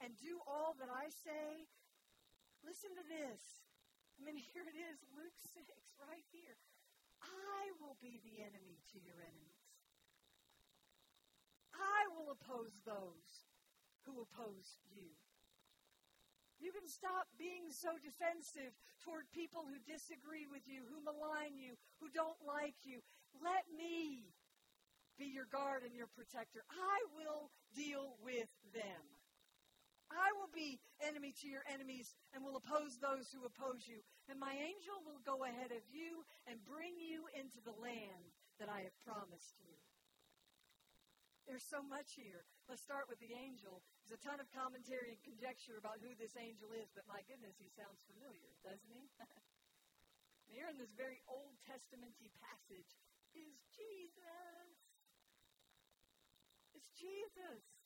and 0.00 0.16
do 0.16 0.40
all 0.46 0.72
that 0.80 0.88
I 0.88 1.10
say? 1.10 1.68
Listen 2.64 2.94
to 2.96 3.04
this. 3.04 3.66
I 4.16 4.24
mean, 4.24 4.38
here 4.54 4.64
it 4.64 4.78
is, 4.78 5.02
Luke 5.12 5.36
6, 5.52 5.66
right 6.00 6.24
here. 6.30 6.56
I 7.22 7.70
will 7.78 7.98
be 8.02 8.18
the 8.22 8.42
enemy 8.42 8.82
to 8.94 8.98
your 9.02 9.18
enemies. 9.20 9.62
I 11.74 12.10
will 12.14 12.34
oppose 12.34 12.74
those 12.84 13.50
who 14.04 14.22
oppose 14.22 14.78
you. 14.90 15.14
You 16.62 16.70
can 16.70 16.86
stop 16.86 17.26
being 17.38 17.74
so 17.74 17.98
defensive 17.98 18.70
toward 19.02 19.26
people 19.34 19.66
who 19.66 19.82
disagree 19.82 20.46
with 20.46 20.62
you, 20.70 20.86
who 20.86 21.02
malign 21.02 21.58
you, 21.58 21.74
who 21.98 22.06
don't 22.14 22.38
like 22.46 22.78
you. 22.86 23.02
Let 23.42 23.66
me 23.74 24.30
be 25.18 25.26
your 25.26 25.50
guard 25.50 25.82
and 25.82 25.94
your 25.94 26.06
protector. 26.14 26.62
I 26.70 26.98
will 27.18 27.50
deal 27.74 28.14
with 28.22 28.50
them. 28.70 29.02
I 30.12 30.30
will 30.36 30.52
be 30.52 30.80
enemy 31.00 31.32
to 31.42 31.48
your 31.48 31.64
enemies 31.68 32.14
and 32.32 32.44
will 32.44 32.60
oppose 32.60 33.00
those 33.00 33.32
who 33.32 33.44
oppose 33.48 33.88
you. 33.88 34.04
And 34.28 34.36
my 34.38 34.52
angel 34.52 35.00
will 35.04 35.20
go 35.24 35.44
ahead 35.44 35.72
of 35.72 35.84
you 35.88 36.22
and 36.46 36.60
bring 36.64 36.96
you 37.00 37.26
into 37.32 37.58
the 37.64 37.76
land 37.80 38.32
that 38.60 38.68
I 38.68 38.84
have 38.84 38.96
promised 39.02 39.56
you. 39.58 39.74
There's 41.48 41.66
so 41.66 41.82
much 41.82 42.14
here. 42.14 42.46
Let's 42.70 42.86
start 42.86 43.10
with 43.10 43.18
the 43.18 43.34
angel. 43.34 43.82
There's 44.06 44.14
a 44.14 44.22
ton 44.22 44.38
of 44.38 44.46
commentary 44.54 45.18
and 45.18 45.20
conjecture 45.26 45.74
about 45.74 45.98
who 45.98 46.14
this 46.14 46.38
angel 46.38 46.70
is, 46.70 46.94
but 46.94 47.02
my 47.10 47.26
goodness, 47.26 47.58
he 47.58 47.66
sounds 47.74 48.06
familiar, 48.06 48.54
doesn't 48.62 48.92
he? 48.94 49.10
here 50.52 50.68
in 50.70 50.78
this 50.78 50.94
very 50.94 51.18
Old 51.26 51.56
Testamenty 51.66 52.30
passage 52.38 52.94
is 53.34 53.56
Jesus. 53.74 54.76
It's 56.76 56.92
Jesus. 56.94 57.81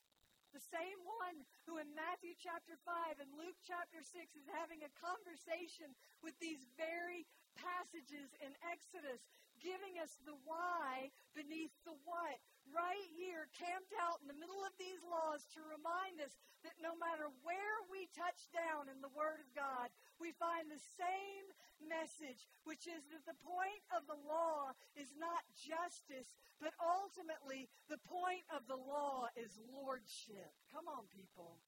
The 0.54 0.62
same 0.72 1.00
one 1.04 1.42
who 1.66 1.78
in 1.82 1.90
Matthew 1.94 2.32
chapter 2.38 2.78
5 2.86 3.18
and 3.18 3.30
Luke 3.34 3.58
chapter 3.66 4.00
6 4.00 4.14
is 4.38 4.46
having 4.54 4.80
a 4.86 4.96
conversation 4.98 5.92
with 6.22 6.38
these 6.38 6.62
very 6.78 7.26
passages 7.56 8.30
in 8.38 8.52
Exodus, 8.62 9.20
giving 9.62 9.96
us 10.02 10.16
the 10.24 10.36
why 10.44 11.10
beneath 11.32 11.72
the 11.84 11.96
what. 12.04 12.38
Right 12.74 13.08
here, 13.14 13.46
camped 13.54 13.94
out 14.02 14.18
in 14.20 14.26
the 14.26 14.36
middle 14.36 14.66
of 14.66 14.74
these 14.74 14.98
laws 15.06 15.46
to 15.54 15.62
remind 15.70 16.18
us 16.18 16.34
that 16.66 16.74
no 16.82 16.98
matter 16.98 17.30
where 17.46 17.78
we 17.86 18.10
touch 18.10 18.50
down 18.50 18.90
in 18.90 18.98
the 18.98 19.12
Word 19.14 19.38
of 19.38 19.46
God, 19.54 19.94
we 20.18 20.34
find 20.34 20.66
the 20.66 20.82
same 20.98 21.46
message, 21.78 22.50
which 22.66 22.90
is 22.90 23.06
that 23.14 23.22
the 23.22 23.38
point 23.46 23.82
of 23.94 24.02
the 24.10 24.18
law 24.26 24.74
is 24.98 25.14
not 25.14 25.46
justice, 25.54 26.34
but 26.58 26.74
ultimately 26.82 27.70
the 27.86 28.02
point 28.02 28.42
of 28.50 28.66
the 28.66 28.78
law 28.78 29.30
is 29.38 29.62
lordship. 29.70 30.50
Come 30.74 30.90
on, 30.90 31.06
people. 31.14 31.62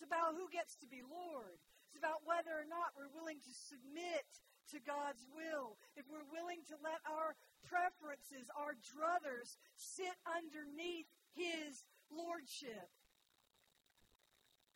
It's 0.00 0.08
about 0.08 0.32
who 0.32 0.48
gets 0.48 0.80
to 0.80 0.88
be 0.88 1.04
Lord. 1.04 1.60
It's 1.92 2.00
about 2.00 2.24
whether 2.24 2.56
or 2.56 2.64
not 2.64 2.96
we're 2.96 3.12
willing 3.12 3.42
to 3.44 3.52
submit 3.52 4.24
to 4.72 4.78
God's 4.82 5.26
will, 5.34 5.78
if 5.98 6.06
we're 6.06 6.26
willing 6.30 6.62
to 6.70 6.76
let 6.78 7.02
our 7.06 7.34
preferences, 7.66 8.46
our 8.54 8.78
druthers, 8.78 9.58
sit 9.76 10.14
underneath 10.26 11.10
His 11.34 11.82
lordship. 12.10 12.90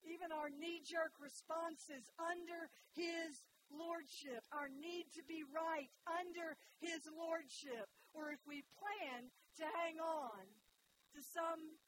Even 0.04 0.34
our 0.34 0.52
knee 0.52 0.84
jerk 0.84 1.16
responses 1.16 2.10
under 2.20 2.68
His 2.92 3.46
lordship, 3.72 4.44
our 4.52 4.68
need 4.68 5.08
to 5.16 5.24
be 5.24 5.46
right 5.48 5.88
under 6.04 6.58
His 6.82 7.06
lordship, 7.08 7.88
or 8.12 8.30
if 8.34 8.42
we 8.44 8.66
plan 8.76 9.30
to 9.62 9.64
hang 9.80 9.96
on 10.02 10.44
to 11.16 11.20
some 11.22 11.78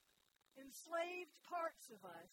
enslaved 0.57 1.35
parts 1.45 1.93
of 1.93 2.01
us, 2.07 2.33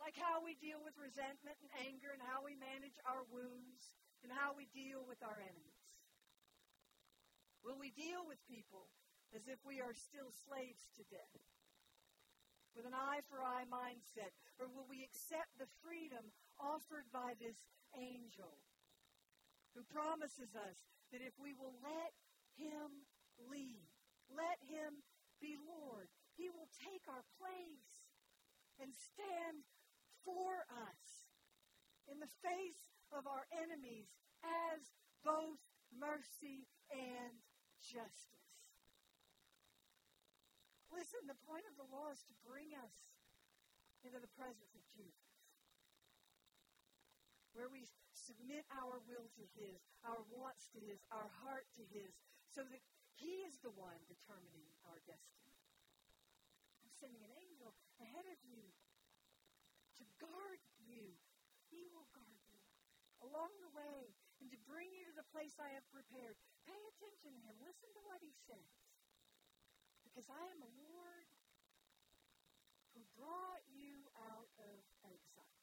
like 0.00 0.16
how 0.16 0.40
we 0.40 0.56
deal 0.56 0.80
with 0.80 0.96
resentment 0.96 1.60
and 1.60 1.70
anger 1.84 2.08
and 2.10 2.24
how 2.24 2.40
we 2.40 2.56
manage 2.56 2.96
our 3.04 3.22
wounds, 3.28 3.94
and 4.22 4.32
how 4.32 4.52
we 4.52 4.68
deal 4.72 5.04
with 5.04 5.20
our 5.22 5.38
enemies? 5.40 5.84
Will 7.60 7.76
we 7.76 7.92
deal 7.92 8.24
with 8.24 8.40
people 8.48 8.88
as 9.36 9.44
if 9.46 9.60
we 9.64 9.80
are 9.80 9.92
still 9.92 10.32
slaves 10.32 10.88
to 10.96 11.04
death? 11.12 11.44
With 12.72 12.86
an 12.86 12.94
eye 12.94 13.20
for 13.28 13.42
eye 13.42 13.66
mindset? 13.68 14.32
Or 14.56 14.70
will 14.70 14.86
we 14.88 15.04
accept 15.04 15.50
the 15.58 15.68
freedom 15.82 16.32
offered 16.56 17.08
by 17.12 17.34
this 17.36 17.68
angel 17.96 18.54
who 19.74 19.82
promises 19.90 20.54
us 20.54 20.78
that 21.12 21.22
if 21.22 21.34
we 21.38 21.52
will 21.54 21.74
let 21.82 22.12
him 22.54 23.06
lead, 23.50 23.88
let 24.30 24.58
him 24.62 25.02
be 25.42 25.56
Lord, 25.56 26.06
he 26.36 26.52
will 26.52 26.68
take 26.78 27.02
our 27.10 27.24
place 27.40 28.06
and 28.78 28.92
stand 28.94 29.66
for 30.24 30.64
us 30.68 31.02
in 32.08 32.20
the 32.20 32.30
face 32.44 32.89
of 33.14 33.26
our 33.26 33.46
enemies 33.54 34.14
as 34.42 34.90
both 35.22 35.60
mercy 35.94 36.66
and 36.90 37.34
justice. 37.78 38.30
Listen, 40.90 41.22
the 41.30 41.38
point 41.46 41.66
of 41.70 41.78
the 41.78 41.86
law 41.86 42.10
is 42.10 42.22
to 42.26 42.34
bring 42.42 42.74
us 42.82 43.06
into 44.02 44.18
the 44.18 44.32
presence 44.34 44.74
of 44.74 44.82
Jesus, 44.90 45.30
where 47.54 47.70
we 47.70 47.86
submit 48.10 48.66
our 48.74 48.98
will 49.06 49.30
to 49.38 49.44
His, 49.54 49.78
our 50.02 50.18
wants 50.34 50.66
to 50.74 50.82
His, 50.82 50.98
our 51.14 51.30
heart 51.46 51.70
to 51.78 51.84
His, 51.94 52.10
so 52.50 52.66
that 52.66 52.82
He 53.14 53.46
is 53.46 53.62
the 53.62 53.74
one 53.78 54.02
determining 54.10 54.66
our 54.90 54.98
destiny. 55.06 55.54
I'm 56.82 56.90
sending 56.98 57.22
an 57.22 57.34
angel 57.38 57.70
ahead 58.02 58.26
of 58.26 58.40
you 58.42 58.66
to 60.02 60.04
guard 60.18 60.58
you. 60.82 61.14
He 61.70 61.86
will 61.94 62.09
along 63.24 63.52
the 63.60 63.72
way 63.76 64.12
and 64.40 64.48
to 64.48 64.58
bring 64.64 64.88
you 64.92 65.04
to 65.08 65.14
the 65.16 65.28
place 65.32 65.56
I 65.60 65.72
have 65.76 65.84
prepared. 65.92 66.36
Pay 66.64 66.80
attention 66.96 67.36
to 67.36 67.40
him. 67.44 67.56
Listen 67.60 67.90
to 67.92 68.02
what 68.08 68.20
he 68.24 68.32
says. 68.48 68.72
Because 70.04 70.26
I 70.32 70.42
am 70.50 70.58
the 70.58 70.74
Lord 70.80 71.26
who 72.96 73.04
brought 73.14 73.64
you 73.70 74.08
out 74.32 74.48
of 74.58 74.80
exile. 75.06 75.60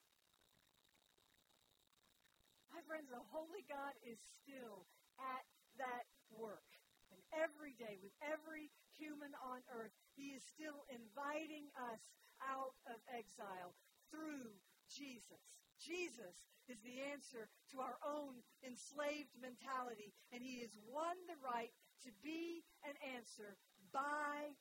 My 2.71 2.79
friends, 2.85 3.09
the 3.09 3.25
Holy 3.33 3.65
God 3.65 3.97
is 4.05 4.21
still 4.21 4.85
at 5.17 5.43
that 5.81 6.05
work. 6.29 6.69
And 7.09 7.19
every 7.33 7.73
day, 7.79 7.97
with 8.03 8.13
every 8.21 8.69
human 8.99 9.31
on 9.39 9.63
earth, 9.71 9.95
He 10.13 10.35
is 10.35 10.43
still 10.43 10.83
inviting 10.91 11.71
us 11.89 12.03
out 12.43 12.75
of 12.91 12.99
exile 13.09 13.73
through 14.11 14.51
Jesus. 14.91 15.66
Jesus 15.81 16.35
is 16.67 16.79
the 16.83 16.99
answer 17.13 17.47
to 17.71 17.79
our 17.79 17.95
own 18.03 18.43
enslaved 18.65 19.31
mentality, 19.39 20.11
and 20.33 20.43
He 20.43 20.59
has 20.61 20.73
won 20.89 21.15
the 21.27 21.39
right 21.39 21.71
to 22.03 22.09
be 22.23 22.63
an 22.83 22.95
answer 23.15 23.55
by 23.93 24.51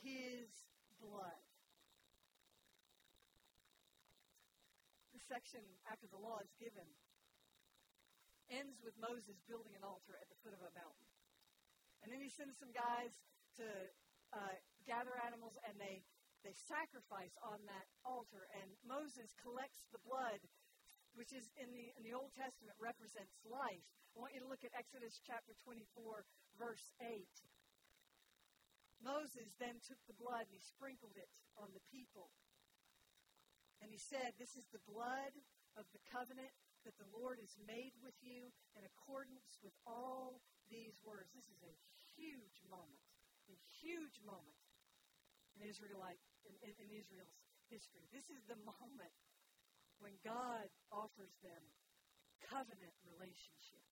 His 0.00 0.48
blood. 1.02 1.42
The 5.14 5.22
section 5.26 5.64
after 5.90 6.06
the 6.06 6.20
law 6.20 6.38
is 6.40 6.52
given 6.58 6.86
ends 8.48 8.80
with 8.80 8.96
Moses 8.96 9.36
building 9.44 9.76
an 9.76 9.84
altar 9.84 10.16
at 10.16 10.28
the 10.32 10.38
foot 10.40 10.56
of 10.56 10.62
a 10.64 10.72
mountain. 10.72 11.10
And 12.00 12.08
then 12.08 12.24
he 12.24 12.32
sends 12.32 12.56
some 12.56 12.72
guys 12.72 13.12
to 13.60 13.66
uh, 14.32 14.56
gather 14.88 15.12
animals, 15.24 15.60
and 15.68 15.76
they 15.76 16.00
they 16.46 16.54
sacrifice 16.54 17.34
on 17.42 17.58
that 17.66 17.86
altar, 18.06 18.46
and 18.62 18.70
Moses 18.86 19.34
collects 19.42 19.86
the 19.90 20.02
blood, 20.06 20.40
which 21.18 21.34
is 21.34 21.50
in 21.58 21.70
the, 21.74 21.90
in 21.98 22.02
the 22.06 22.14
Old 22.14 22.30
Testament 22.38 22.78
represents 22.78 23.34
life. 23.42 23.86
I 24.14 24.22
want 24.22 24.34
you 24.34 24.42
to 24.42 24.50
look 24.50 24.62
at 24.62 24.74
Exodus 24.74 25.18
chapter 25.22 25.54
24, 25.66 26.22
verse 26.58 26.94
8. 27.02 27.26
Moses 29.02 29.54
then 29.62 29.78
took 29.86 29.98
the 30.10 30.18
blood 30.18 30.46
and 30.50 30.54
he 30.58 30.62
sprinkled 30.62 31.14
it 31.14 31.30
on 31.54 31.70
the 31.70 31.84
people. 31.90 32.34
And 33.78 33.94
he 33.94 33.98
said, 33.98 34.34
This 34.34 34.58
is 34.58 34.66
the 34.74 34.82
blood 34.90 35.34
of 35.78 35.86
the 35.94 36.02
covenant 36.10 36.50
that 36.82 36.98
the 36.98 37.10
Lord 37.14 37.38
has 37.38 37.54
made 37.62 37.94
with 38.02 38.18
you 38.22 38.50
in 38.74 38.82
accordance 38.82 39.58
with 39.62 39.74
all 39.86 40.42
these 40.66 40.98
words. 41.06 41.30
This 41.30 41.46
is 41.46 41.62
a 41.62 41.74
huge 42.18 42.58
moment, 42.66 43.06
a 43.46 43.58
huge 43.82 44.18
moment 44.26 44.58
in 45.54 45.62
Israelite 45.62 46.18
in, 46.48 46.56
in, 46.64 46.72
in 46.80 46.88
Israel's 46.96 47.36
history. 47.68 48.08
This 48.08 48.32
is 48.32 48.40
the 48.48 48.58
moment 48.64 49.14
when 50.00 50.16
God 50.24 50.66
offers 50.88 51.36
them 51.44 51.62
covenant 52.48 52.96
relationship. 53.04 53.84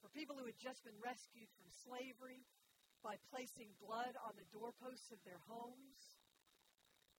For 0.00 0.08
people 0.14 0.38
who 0.38 0.46
had 0.46 0.56
just 0.56 0.86
been 0.86 0.96
rescued 1.02 1.50
from 1.58 1.68
slavery 1.68 2.46
by 3.02 3.18
placing 3.30 3.74
blood 3.82 4.14
on 4.24 4.38
the 4.38 4.48
doorposts 4.54 5.10
of 5.10 5.20
their 5.26 5.42
homes, 5.50 6.18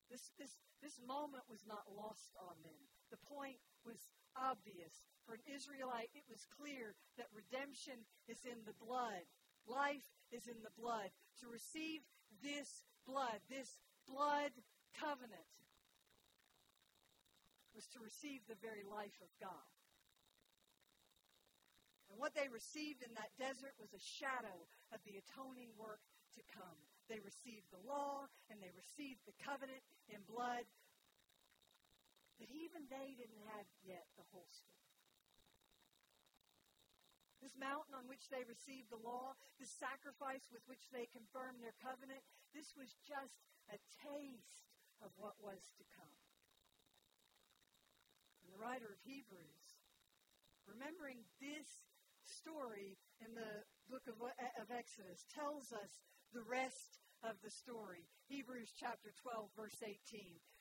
this, 0.08 0.32
this, 0.40 0.58
this 0.82 0.98
moment 1.04 1.46
was 1.52 1.68
not 1.68 1.86
lost 1.92 2.34
on 2.40 2.56
them. 2.66 2.80
The 3.14 3.22
point 3.30 3.60
was 3.86 4.10
obvious. 4.34 5.06
For 5.28 5.38
an 5.38 5.46
Israelite, 5.46 6.10
it 6.18 6.26
was 6.26 6.50
clear 6.50 6.98
that 7.20 7.30
redemption 7.30 8.08
is 8.26 8.42
in 8.48 8.64
the 8.66 8.74
blood. 8.82 9.28
Life 9.68 10.08
is 10.34 10.50
in 10.50 10.58
the 10.66 10.74
blood. 10.74 11.14
To 11.44 11.52
receive 11.52 12.02
this 12.42 12.89
blood, 13.06 13.40
this 13.50 13.80
blood 14.08 14.52
covenant, 14.98 15.52
was 17.76 17.86
to 17.96 18.00
receive 18.02 18.42
the 18.48 18.60
very 18.60 18.84
life 18.84 19.16
of 19.22 19.32
God. 19.40 19.72
And 22.10 22.18
what 22.18 22.34
they 22.34 22.50
received 22.50 23.06
in 23.06 23.14
that 23.14 23.30
desert 23.38 23.78
was 23.78 23.94
a 23.94 24.02
shadow 24.02 24.66
of 24.90 25.00
the 25.06 25.22
atoning 25.22 25.70
work 25.78 26.02
to 26.36 26.42
come. 26.50 26.80
They 27.08 27.22
received 27.22 27.70
the 27.70 27.82
law 27.86 28.26
and 28.50 28.58
they 28.62 28.74
received 28.74 29.22
the 29.30 29.38
covenant 29.42 29.82
in 30.10 30.22
blood, 30.26 30.66
but 32.42 32.50
even 32.50 32.90
they 32.90 33.14
didn't 33.14 33.46
have 33.54 33.70
yet 33.86 34.10
the 34.18 34.26
whole 34.34 34.50
story. 34.50 34.79
This 37.40 37.56
mountain 37.56 37.96
on 37.96 38.08
which 38.12 38.28
they 38.28 38.44
received 38.44 38.92
the 38.92 39.00
law, 39.00 39.32
this 39.56 39.72
sacrifice 39.72 40.44
with 40.52 40.64
which 40.68 40.92
they 40.92 41.08
confirmed 41.16 41.64
their 41.64 41.76
covenant, 41.80 42.20
this 42.52 42.76
was 42.76 42.92
just 43.08 43.40
a 43.72 43.80
taste 44.04 44.68
of 45.00 45.16
what 45.16 45.40
was 45.40 45.72
to 45.80 45.86
come. 45.96 46.20
And 48.44 48.52
the 48.52 48.60
writer 48.60 48.92
of 48.92 49.00
Hebrews, 49.08 49.80
remembering 50.68 51.24
this 51.40 51.88
story 52.28 53.00
in 53.24 53.32
the 53.32 53.64
book 53.88 54.04
of, 54.12 54.20
of 54.20 54.68
Exodus, 54.68 55.24
tells 55.32 55.72
us 55.72 56.04
the 56.36 56.44
rest 56.44 57.00
of 57.24 57.40
the 57.40 57.52
story. 57.52 58.04
Hebrews 58.28 58.76
chapter 58.76 59.16
12, 59.24 59.48
verse 59.56 59.80
18. 59.80 59.96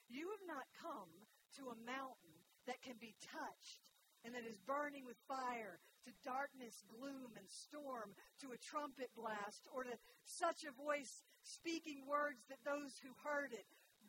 You 0.08 0.30
have 0.30 0.46
not 0.46 0.66
come 0.78 1.10
to 1.58 1.74
a 1.74 1.80
mountain 1.84 2.38
that 2.66 2.82
can 2.82 2.96
be 3.02 3.14
touched 3.20 3.92
and 4.24 4.34
that 4.34 4.44
is 4.44 4.58
burning 4.66 5.06
with 5.06 5.16
fire, 5.28 5.78
to 6.06 6.12
darkness, 6.24 6.84
gloom, 6.86 7.34
and 7.34 7.48
storm, 7.48 8.14
to 8.42 8.52
a 8.52 8.58
trumpet 8.60 9.10
blast, 9.16 9.66
or 9.72 9.84
to 9.84 9.94
such 10.24 10.64
a 10.64 10.74
voice 10.74 11.24
speaking 11.42 12.04
words 12.06 12.44
that 12.48 12.62
those 12.64 12.98
who 13.02 13.10
heard 13.24 13.52
it 13.52 13.66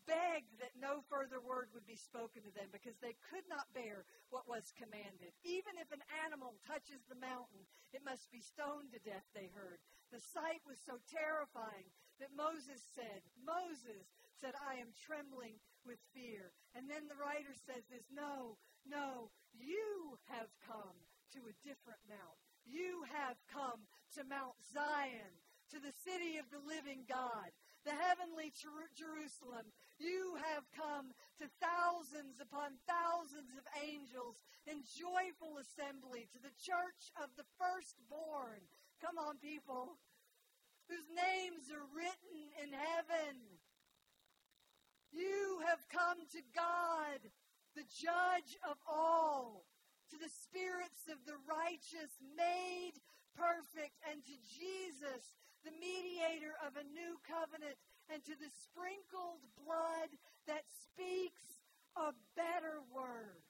begged 0.10 0.58
that 0.58 0.73
no 0.73 1.06
further 1.06 1.38
word 1.38 1.69
would 1.69 1.86
be 1.86 1.99
spoken 1.99 2.41
to 2.41 2.54
them 2.58 2.65
because 2.73 2.97
they 2.97 3.13
could 3.30 3.45
not 3.45 3.69
bear 3.78 4.10
what 4.34 4.49
was 4.49 4.73
commanded. 4.73 5.30
Even 5.45 5.78
if 5.78 5.93
an 5.93 6.02
animal 6.25 6.58
touches 6.65 7.06
the 7.06 7.21
mountain, 7.21 7.62
it 7.93 8.02
must 8.02 8.25
be 8.34 8.41
stoned 8.41 8.89
to 8.89 8.99
death, 9.06 9.25
they 9.38 9.54
heard. 9.54 9.78
The 10.10 10.23
sight 10.34 10.65
was 10.65 10.82
so 10.82 10.97
terrifying 11.13 11.93
that 12.17 12.34
Moses 12.34 12.82
said, 12.97 13.21
Moses 13.38 14.10
said, 14.41 14.58
I 14.58 14.82
am 14.82 14.89
trembling 14.97 15.62
with 15.86 16.02
fear. 16.10 16.49
And 16.73 16.89
then 16.89 17.06
the 17.06 17.19
writer 17.21 17.54
says 17.54 17.86
this 17.93 18.10
No, 18.10 18.58
no, 18.89 19.30
you 19.54 20.17
have 20.34 20.49
come 20.65 20.97
to 21.34 21.46
a 21.50 21.60
different 21.62 22.02
mount. 22.10 22.38
You 22.65 23.06
have 23.10 23.38
come 23.50 23.86
to 24.18 24.26
Mount 24.26 24.58
Zion, 24.62 25.34
to 25.74 25.78
the 25.80 25.94
city 26.06 26.38
of 26.38 26.50
the 26.50 26.62
living 26.62 27.06
God, 27.06 27.54
the 27.86 27.96
heavenly 27.96 28.52
Jer- 28.54 28.92
Jerusalem. 28.94 29.70
You 29.98 30.38
have 30.54 30.65
come 30.74 31.13
to 31.42 31.48
thousands 31.62 32.42
upon 32.42 32.82
thousands 32.86 33.54
of 33.58 33.65
angels 33.78 34.42
in 34.65 34.86
joyful 34.86 35.58
assembly 35.62 36.28
to 36.34 36.39
the 36.42 36.54
church 36.58 37.13
of 37.22 37.30
the 37.38 37.48
firstborn. 37.58 38.65
Come 39.02 39.18
on, 39.18 39.38
people, 39.39 39.98
whose 40.89 41.08
names 41.13 41.72
are 41.72 41.88
written 41.94 42.52
in 42.62 42.74
heaven. 42.74 43.38
You 45.12 45.62
have 45.65 45.82
come 45.89 46.22
to 46.34 46.42
God, 46.54 47.22
the 47.76 47.86
judge 47.88 48.58
of 48.70 48.78
all, 48.86 49.65
to 50.10 50.17
the 50.17 50.32
spirits 50.32 51.06
of 51.10 51.22
the 51.26 51.38
righteous 51.45 52.12
made 52.36 52.98
perfect, 53.38 53.95
and 54.10 54.19
to 54.26 54.36
Jesus, 54.50 55.38
the 55.63 55.76
mediator 55.78 56.58
of 56.65 56.76
a 56.76 56.86
new 56.91 57.15
covenant, 57.24 57.78
and 58.10 58.19
to 58.26 58.36
the 58.36 58.52
sprinkled 58.52 59.45
blood 59.63 60.10
that 60.50 60.65
speaks 60.67 61.62
a 61.95 62.12
better 62.36 62.82
word. 62.89 63.45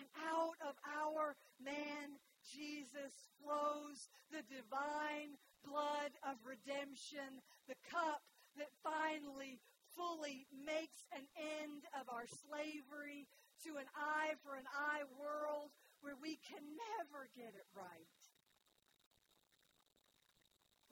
And 0.00 0.08
out 0.24 0.58
of 0.64 0.74
our 0.84 1.36
man 1.62 2.18
Jesus 2.52 3.32
flows 3.40 4.12
the 4.28 4.44
divine 4.52 5.40
blood 5.64 6.12
of 6.28 6.36
redemption, 6.44 7.40
the 7.68 7.78
cup 7.88 8.20
that 8.60 8.68
finally 8.84 9.58
fully 9.94 10.46
makes 10.52 11.06
an 11.14 11.26
end 11.38 11.86
of 11.94 12.10
our 12.10 12.26
slavery 12.26 13.26
to 13.66 13.78
an 13.78 13.88
eye 13.94 14.34
for 14.42 14.58
an 14.58 14.66
eye 14.70 15.06
world 15.16 15.70
where 16.02 16.18
we 16.20 16.36
can 16.44 16.60
never 16.76 17.30
get 17.32 17.54
it 17.56 17.68
right. 17.72 18.20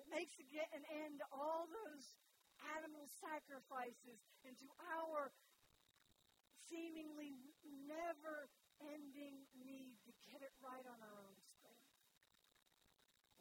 It 0.00 0.08
makes 0.08 0.34
an 0.38 0.84
end 0.88 1.20
to 1.20 1.26
all 1.34 1.68
those 1.68 2.16
animal 2.78 3.04
sacrifices 3.20 4.22
and 4.46 4.54
to 4.62 4.68
our 4.98 5.34
seemingly 6.70 7.36
never 7.84 8.48
ending 8.80 9.44
need 9.52 9.98
to 10.08 10.12
get 10.24 10.40
it 10.40 10.54
right 10.64 10.86
on 10.88 10.98
our 11.04 11.16
own 11.20 11.38
strength. 11.44 11.92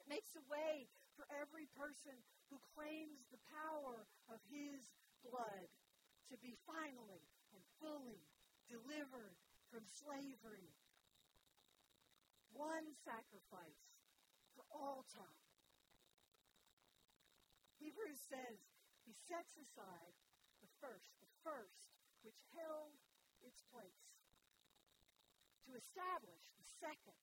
It 0.01 0.07
makes 0.09 0.35
a 0.35 0.43
way 0.51 0.91
for 1.15 1.23
every 1.39 1.69
person 1.77 2.19
who 2.49 2.59
claims 2.75 3.23
the 3.31 3.41
power 3.47 4.03
of 4.27 4.43
his 4.51 4.83
blood 5.25 5.69
to 6.29 6.35
be 6.39 6.55
finally 6.63 7.25
and 7.53 7.61
fully 7.79 8.23
delivered 8.69 9.35
from 9.67 9.83
slavery 9.87 10.71
one 12.51 12.91
sacrifice 13.03 13.83
for 14.55 14.67
all 14.71 15.07
time. 15.11 15.43
Hebrews 17.79 18.19
says 18.29 18.59
he 19.07 19.15
sets 19.15 19.57
aside 19.57 20.13
the 20.61 20.69
first, 20.77 21.17
the 21.23 21.31
first 21.41 21.89
which 22.21 22.37
held 22.53 22.93
its 23.41 23.65
place, 23.73 24.05
to 25.65 25.73
establish 25.73 26.43
the 26.61 26.67
second. 26.77 27.17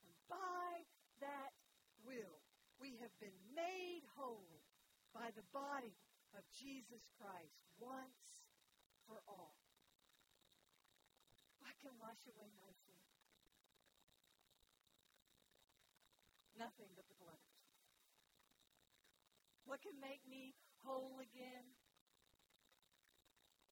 And 0.00 0.14
by 0.30 0.88
that 1.20 1.52
will, 2.00 2.40
we 2.80 2.96
have 3.04 3.12
been 3.20 3.36
made 3.52 4.08
holy 4.16 4.64
by 5.12 5.28
the 5.36 5.44
body 5.52 5.92
of 6.32 6.44
Jesus 6.52 7.08
Christ 7.16 7.60
once 7.78 8.48
for 9.06 9.20
all. 9.28 9.56
What 11.60 11.74
can 11.80 11.94
wash 12.00 12.24
away 12.26 12.50
my 12.58 12.72
sin? 12.86 13.02
Nothing 16.62 16.92
but 16.92 17.08
the 17.08 17.16
blood 17.16 17.40
of 17.40 17.50
Jesus. 17.58 17.82
What 19.64 19.80
can 19.80 19.96
make 19.98 20.20
me 20.28 20.52
whole 20.84 21.16
again? 21.18 21.64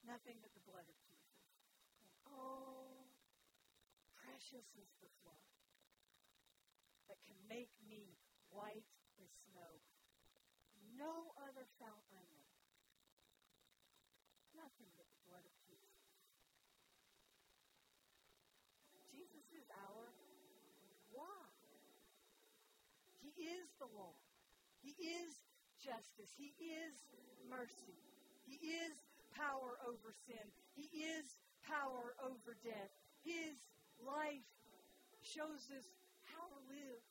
Nothing 0.03 0.41
but 0.41 0.51
the 0.57 0.65
blood 0.65 0.89
of 0.89 0.97
Jesus. 1.05 1.39
And 2.01 2.11
oh, 2.33 3.05
precious 4.17 4.65
is 4.81 4.91
the 5.05 5.13
flow 5.21 5.39
that 7.07 7.21
can 7.29 7.37
make 7.47 7.71
me 7.85 8.17
white 8.49 8.91
as 9.21 9.31
snow. 9.53 9.79
No 10.97 11.37
other 11.47 11.69
fount 11.77 12.09
I 12.11 12.25
know. 12.33 12.49
Nothing 14.57 14.91
but 14.97 15.07
the 15.15 15.23
blood 15.29 15.45
of 15.45 15.55
Jesus. 15.63 15.95
Jesus 19.15 19.47
is 19.53 19.69
our 19.71 20.11
why 21.13 21.51
is 23.41 23.70
the 23.81 23.89
law. 23.97 24.13
He 24.85 24.93
is 25.01 25.41
justice. 25.81 26.29
He 26.37 26.53
is 26.61 26.93
mercy. 27.49 27.97
He 28.45 28.61
is 28.61 28.93
power 29.33 29.81
over 29.89 30.13
sin. 30.29 30.45
He 30.77 30.87
is 31.01 31.25
power 31.65 32.13
over 32.21 32.57
death. 32.61 32.93
His 33.25 33.57
life 34.05 34.45
shows 35.25 35.65
us 35.73 35.89
how 36.29 36.45
to 36.45 36.61
live. 36.69 37.03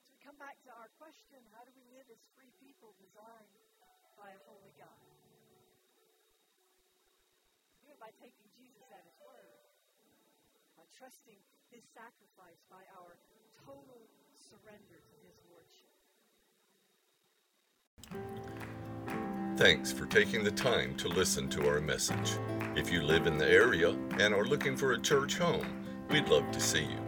So 0.00 0.12
we 0.12 0.20
come 0.24 0.36
back 0.40 0.56
to 0.64 0.70
our 0.72 0.88
question 0.96 1.40
how 1.52 1.64
do 1.68 1.72
we 1.76 1.84
live 1.92 2.08
as 2.08 2.20
free 2.32 2.52
people 2.60 2.96
designed 2.96 3.52
by 4.16 4.32
a 4.32 4.40
holy 4.48 4.72
God? 4.80 5.04
Do 7.84 7.92
it 7.92 8.00
by 8.00 8.12
taking 8.20 8.48
Jesus 8.56 8.88
at 8.92 9.04
his 9.04 9.16
word, 9.24 9.52
by 10.76 10.84
trusting 10.96 11.40
his 11.72 11.84
sacrifice 11.92 12.60
by 12.68 12.84
our 12.96 13.16
total 13.66 14.06
surrender 14.32 15.02
to 15.10 15.16
his 15.26 15.34
lordship. 15.50 15.90
Thanks 19.58 19.92
for 19.92 20.06
taking 20.06 20.44
the 20.44 20.52
time 20.52 20.94
to 20.96 21.08
listen 21.08 21.48
to 21.50 21.68
our 21.68 21.80
message. 21.80 22.38
If 22.76 22.92
you 22.92 23.02
live 23.02 23.26
in 23.26 23.38
the 23.38 23.50
area 23.50 23.90
and 24.20 24.32
are 24.32 24.44
looking 24.44 24.76
for 24.76 24.92
a 24.92 25.00
church 25.00 25.36
home, 25.36 25.66
we'd 26.10 26.28
love 26.28 26.48
to 26.52 26.60
see 26.60 26.84
you. 26.84 27.00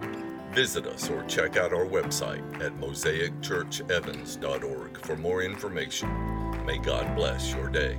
Visit 0.53 0.87
us 0.87 1.11
or 1.11 1.25
check 1.25 1.57
out 1.57 1.73
our 1.73 1.87
website 1.87 2.63
at 2.63 2.73
mosaicchurchevans.org 2.81 5.05
for 5.05 5.17
more 5.17 5.43
information. 5.43 6.65
May 6.65 6.79
God 6.79 7.15
bless 7.15 7.53
your 7.53 7.69
day. 7.69 7.99